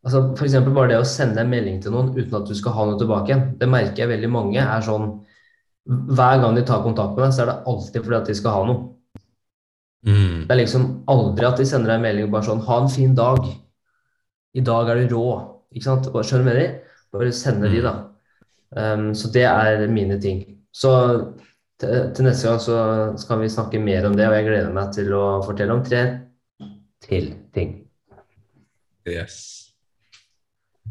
[0.04, 0.58] altså F.eks.
[0.68, 3.32] bare det å sende en melding til noen uten at du skal ha noe tilbake.
[3.32, 3.46] igjen.
[3.60, 5.10] Det merker jeg veldig mange er sånn
[5.88, 8.52] Hver gang de tar kontakt med deg, så er det alltid fordi at de skal
[8.52, 8.80] ha noe.
[10.06, 10.44] Mm.
[10.46, 12.92] Det er liksom aldri at de sender deg en melding og bare sånn 'Ha en
[12.92, 13.48] fin dag.
[14.54, 16.06] I dag er du rå.' Ikke sant?
[16.06, 16.80] Og Skjønner du hva jeg?
[17.12, 17.94] Bare sender de, da.
[18.76, 20.44] Um, så det er mine ting.
[20.72, 20.90] Så
[21.78, 22.78] til neste gang så
[23.20, 26.02] skal vi snakke mer om det, og jeg gleder meg til å fortelle om tre
[27.04, 27.76] til ting.
[29.08, 29.38] Yes.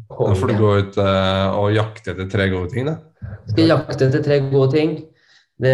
[0.08, 2.96] Da får du gå ut uh, og jakte etter tre gode ting, da.
[3.50, 4.94] Skal jakte etter tre gode ting.
[5.58, 5.72] Det,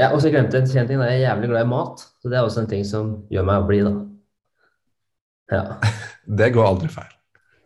[0.00, 0.98] jeg også glemt en kjent ting.
[0.98, 1.06] da.
[1.12, 2.00] Jeg er jævlig glad i mat.
[2.22, 3.92] Så det er også en ting som gjør meg blid, da.
[5.50, 5.62] Ja.
[6.40, 7.12] Det går aldri feil.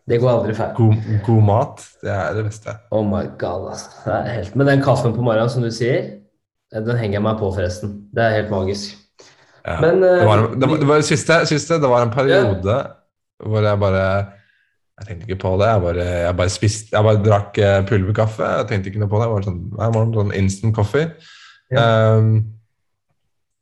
[0.08, 0.74] Det går aldri feil.
[0.76, 0.94] God,
[1.26, 2.74] god mat, det er det beste.
[2.92, 3.88] Oh my god, altså.
[4.04, 4.56] Det er helt...
[4.56, 6.10] Men den kaffen på morgenen, som du sier,
[6.74, 7.94] den henger jeg meg på, forresten.
[8.14, 8.96] Det er helt magisk.
[9.64, 9.78] Ja.
[9.80, 12.76] Men, eh, det var, en- det var, det var siste, siste, det var en periode
[13.44, 14.04] hvor jeg bare
[15.00, 15.68] Jeg tenkte ikke på det.
[15.72, 18.50] Jeg bare, jeg bare spiste Jeg bare drakk eh, pulverkaffe.
[18.60, 19.26] Jeg tenkte ikke noe på det.
[19.26, 21.08] Jeg var sånn, hver morgen sånn instant coffee.
[21.74, 22.28] Um,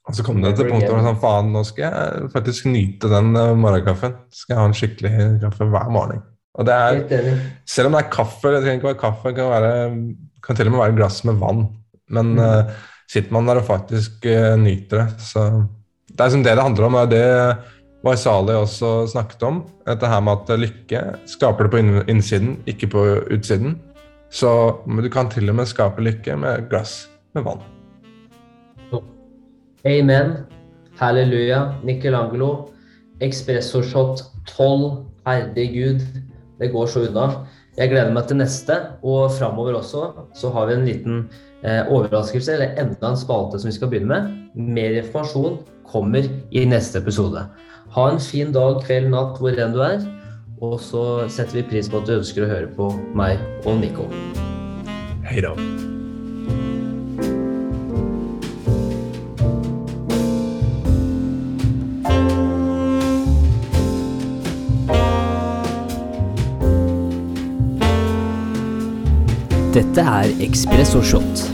[0.03, 3.09] og så kom det til punktet hvor jeg sånn, faen, nå skal jeg faktisk nyte
[3.13, 4.17] den eh, morgenkaffen.
[4.35, 5.13] Skal jeg ha en skikkelig
[5.45, 6.25] kaffe hver morgen.
[6.59, 7.29] Og det er,
[7.65, 9.71] selv om det er kaffe, det trenger ikke være kaffe, det kan, være,
[10.45, 11.63] kan til og med være et glass med vann.
[12.13, 12.43] Men Mm.
[12.45, 15.47] uh, sitter man der og faktisk uh, nyter det, så
[16.13, 16.93] Det er liksom det det handler om.
[16.93, 17.57] Det er det
[18.03, 19.63] Vaisali også snakket om.
[19.87, 23.77] Dette her med at lykke skaper det på innsiden, ikke på utsiden.
[24.33, 24.51] Så
[24.87, 27.63] du kan til og med skape lykke med glass med vann.
[29.85, 30.37] Amen.
[30.99, 31.75] Halleluja.
[31.85, 32.69] Michelangelo.
[33.21, 35.07] Ekspressorshot 12.
[35.27, 36.03] Herregud.
[36.59, 37.27] Det går så unna.
[37.79, 41.21] Jeg gleder meg til neste, og framover også så har vi en liten
[41.65, 44.35] eh, overraskelse, eller enda en spalte som vi skal begynne med.
[44.55, 45.57] Mer informasjon
[45.89, 47.47] kommer i neste episode.
[47.93, 50.01] Ha en fin dag, kveld, natt, hvor enn du er.
[50.65, 53.37] Og så setter vi pris på at du ønsker å høre på meg
[53.69, 54.09] og Nico.
[55.29, 55.53] Hei da.
[69.77, 71.52] Dette er Ekspresso Shot.